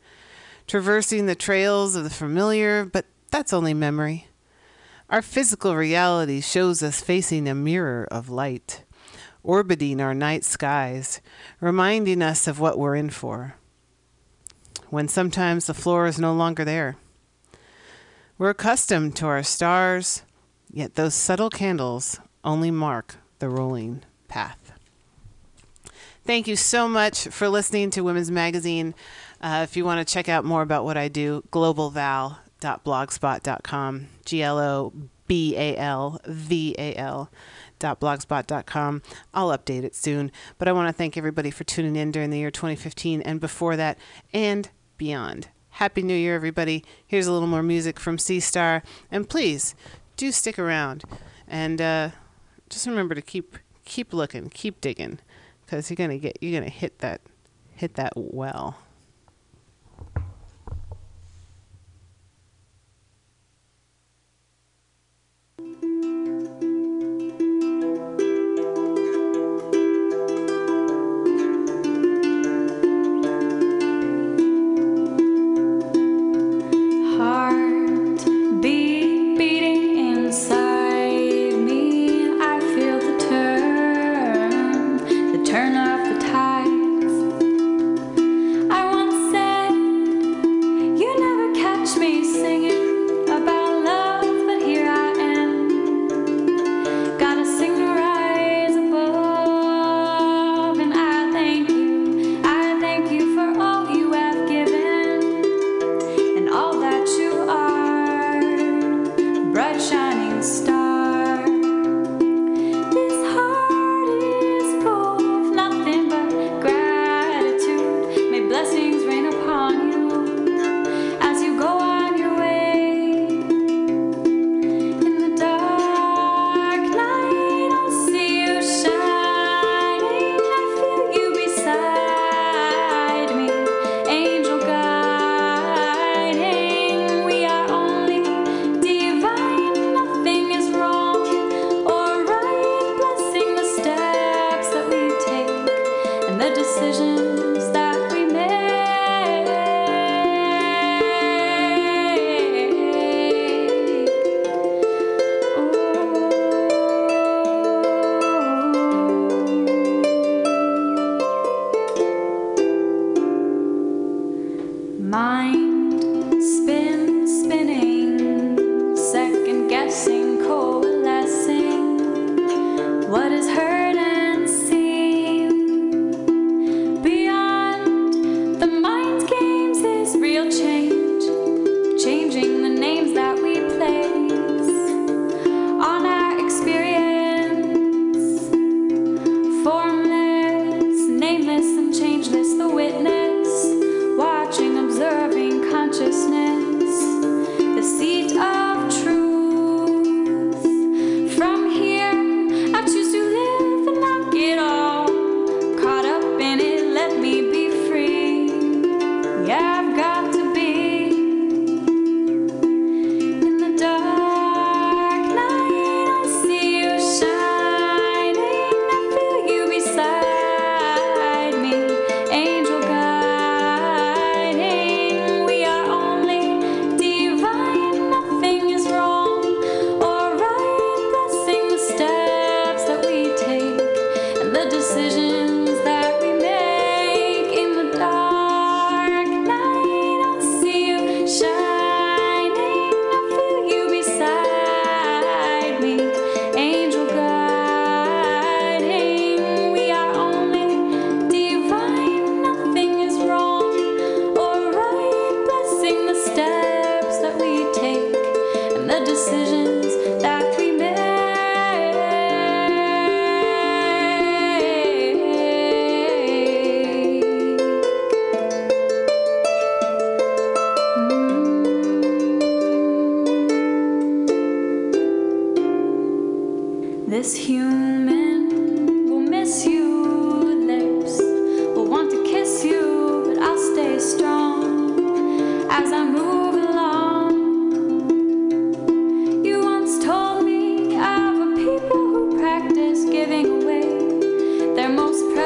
traversing 0.67 1.27
the 1.27 1.35
trails 1.35 1.95
of 1.95 2.05
the 2.05 2.11
familiar, 2.11 2.87
but 2.87 3.05
that's 3.31 3.53
only 3.53 3.75
memory. 3.75 4.27
Our 5.11 5.21
physical 5.21 5.77
reality 5.77 6.41
shows 6.41 6.83
us 6.83 7.03
facing 7.03 7.47
a 7.47 7.55
mirror 7.55 8.09
of 8.11 8.31
light, 8.31 8.83
orbiting 9.43 10.01
our 10.01 10.15
night 10.15 10.43
skies, 10.43 11.21
reminding 11.61 12.23
us 12.23 12.49
of 12.49 12.59
what 12.59 12.79
we're 12.79 12.97
in 12.97 13.11
for. 13.11 13.57
When 14.89 15.07
sometimes 15.07 15.67
the 15.67 15.75
floor 15.75 16.07
is 16.07 16.19
no 16.19 16.33
longer 16.33 16.65
there. 16.65 16.97
We're 18.39 18.51
accustomed 18.51 19.17
to 19.17 19.27
our 19.27 19.43
stars, 19.43 20.23
yet 20.71 20.95
those 20.95 21.15
subtle 21.15 21.49
candles 21.49 22.21
only 22.45 22.71
mark 22.71 23.17
the 23.39 23.49
rolling 23.49 24.03
path. 24.29 24.73
Thank 26.27 26.47
you 26.47 26.57
so 26.57 26.87
much 26.87 27.29
for 27.29 27.49
listening 27.49 27.89
to 27.91 28.03
Women's 28.03 28.31
Magazine. 28.31 28.95
Uh, 29.41 29.61
if 29.63 29.75
you 29.75 29.87
want 29.87 30.07
to 30.07 30.13
check 30.13 30.29
out 30.29 30.45
more 30.45 30.61
about 30.61 30.85
what 30.85 30.99
I 30.99 31.09
do, 31.09 31.45
globalval.blogspot.com, 31.51 34.07
G 34.27 34.43
L 34.43 34.59
O 34.59 34.93
B 35.27 35.57
A 35.57 35.75
L 35.77 36.21
V 36.27 36.75
A 36.79 36.95
L 36.95 37.31
blogspot.com. 37.81 39.03
I'll 39.33 39.57
update 39.57 39.85
it 39.85 39.95
soon, 39.95 40.31
but 40.59 40.69
I 40.69 40.73
want 40.73 40.89
to 40.89 40.93
thank 40.93 41.17
everybody 41.17 41.51
for 41.51 41.65
tuning 41.65 41.97
in 41.97 42.11
during 42.11 42.29
the 42.31 42.39
year 42.39 42.51
2015 42.51 43.23
and 43.23 43.41
before 43.41 43.77
that 43.77 43.97
and 44.33 44.69
beyond. 44.99 45.49
Happy 45.77 46.01
New 46.01 46.17
Year, 46.17 46.35
everybody. 46.35 46.83
Here's 47.07 47.27
a 47.27 47.33
little 47.33 47.47
more 47.47 47.63
music 47.63 48.01
from 48.01 48.17
Sea 48.17 48.41
Star, 48.41 48.83
and 49.11 49.29
please 49.29 49.75
do 50.17 50.33
stick 50.33 50.59
around 50.59 51.05
and 51.47 51.83
uh, 51.83 52.09
just 52.71 52.87
remember 52.87 53.15
to 53.15 53.21
keep 53.21 53.59
keep 53.85 54.15
looking, 54.15 54.49
keep 54.49 54.81
digging, 54.81 55.19
because 55.61 55.91
you're 55.91 55.97
gonna 55.97 56.17
get 56.17 56.39
you're 56.41 56.59
gonna 56.59 56.71
hit 56.71 57.01
that 57.01 57.21
hit 57.75 57.93
that 57.97 58.15
well. 58.17 58.79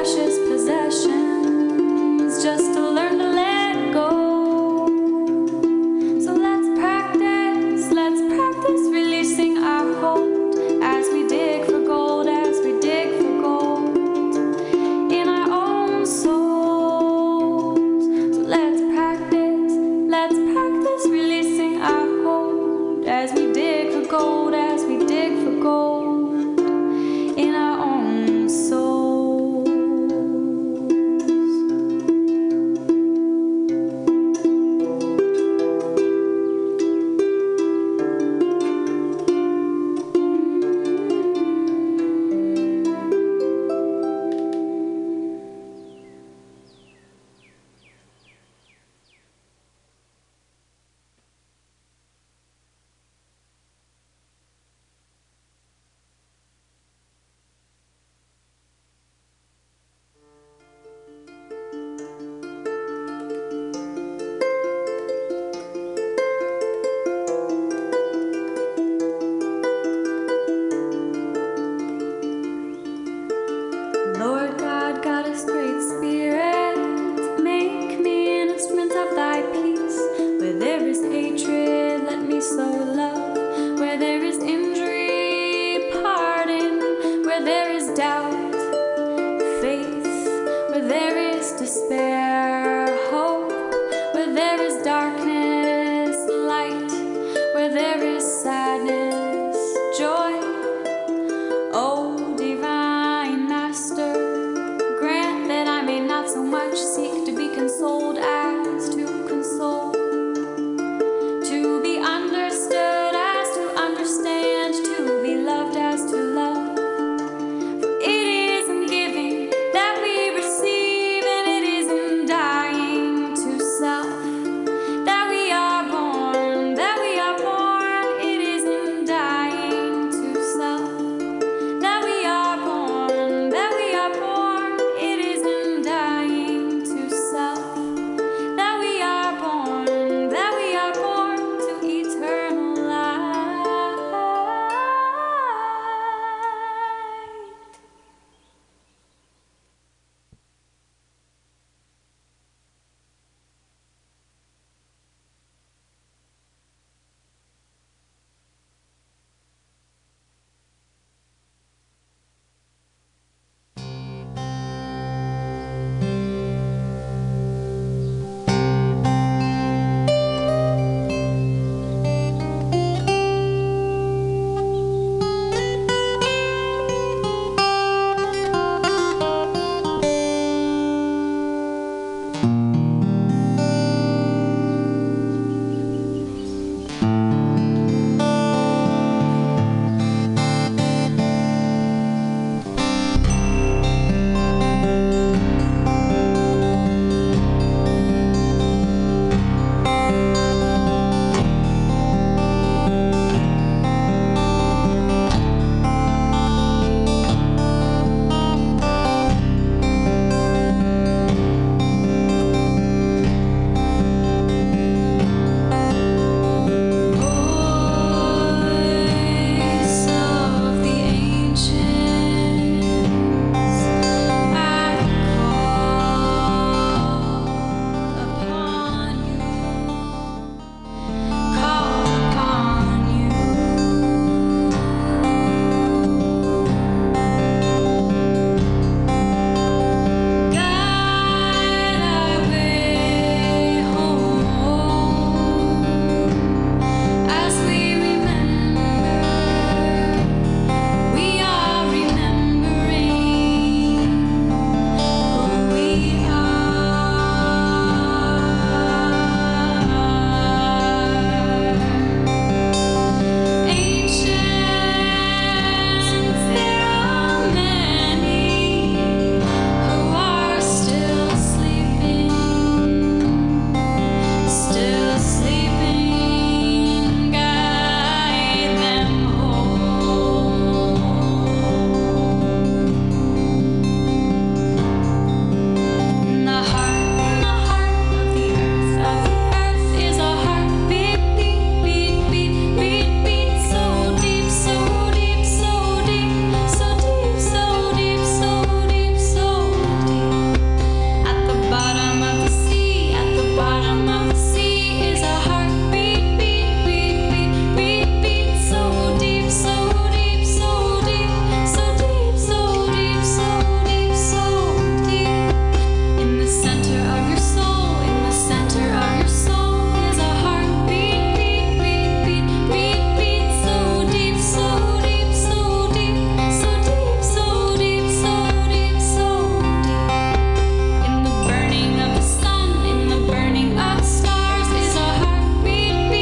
Precious 0.02 0.38
possessions 0.48 1.29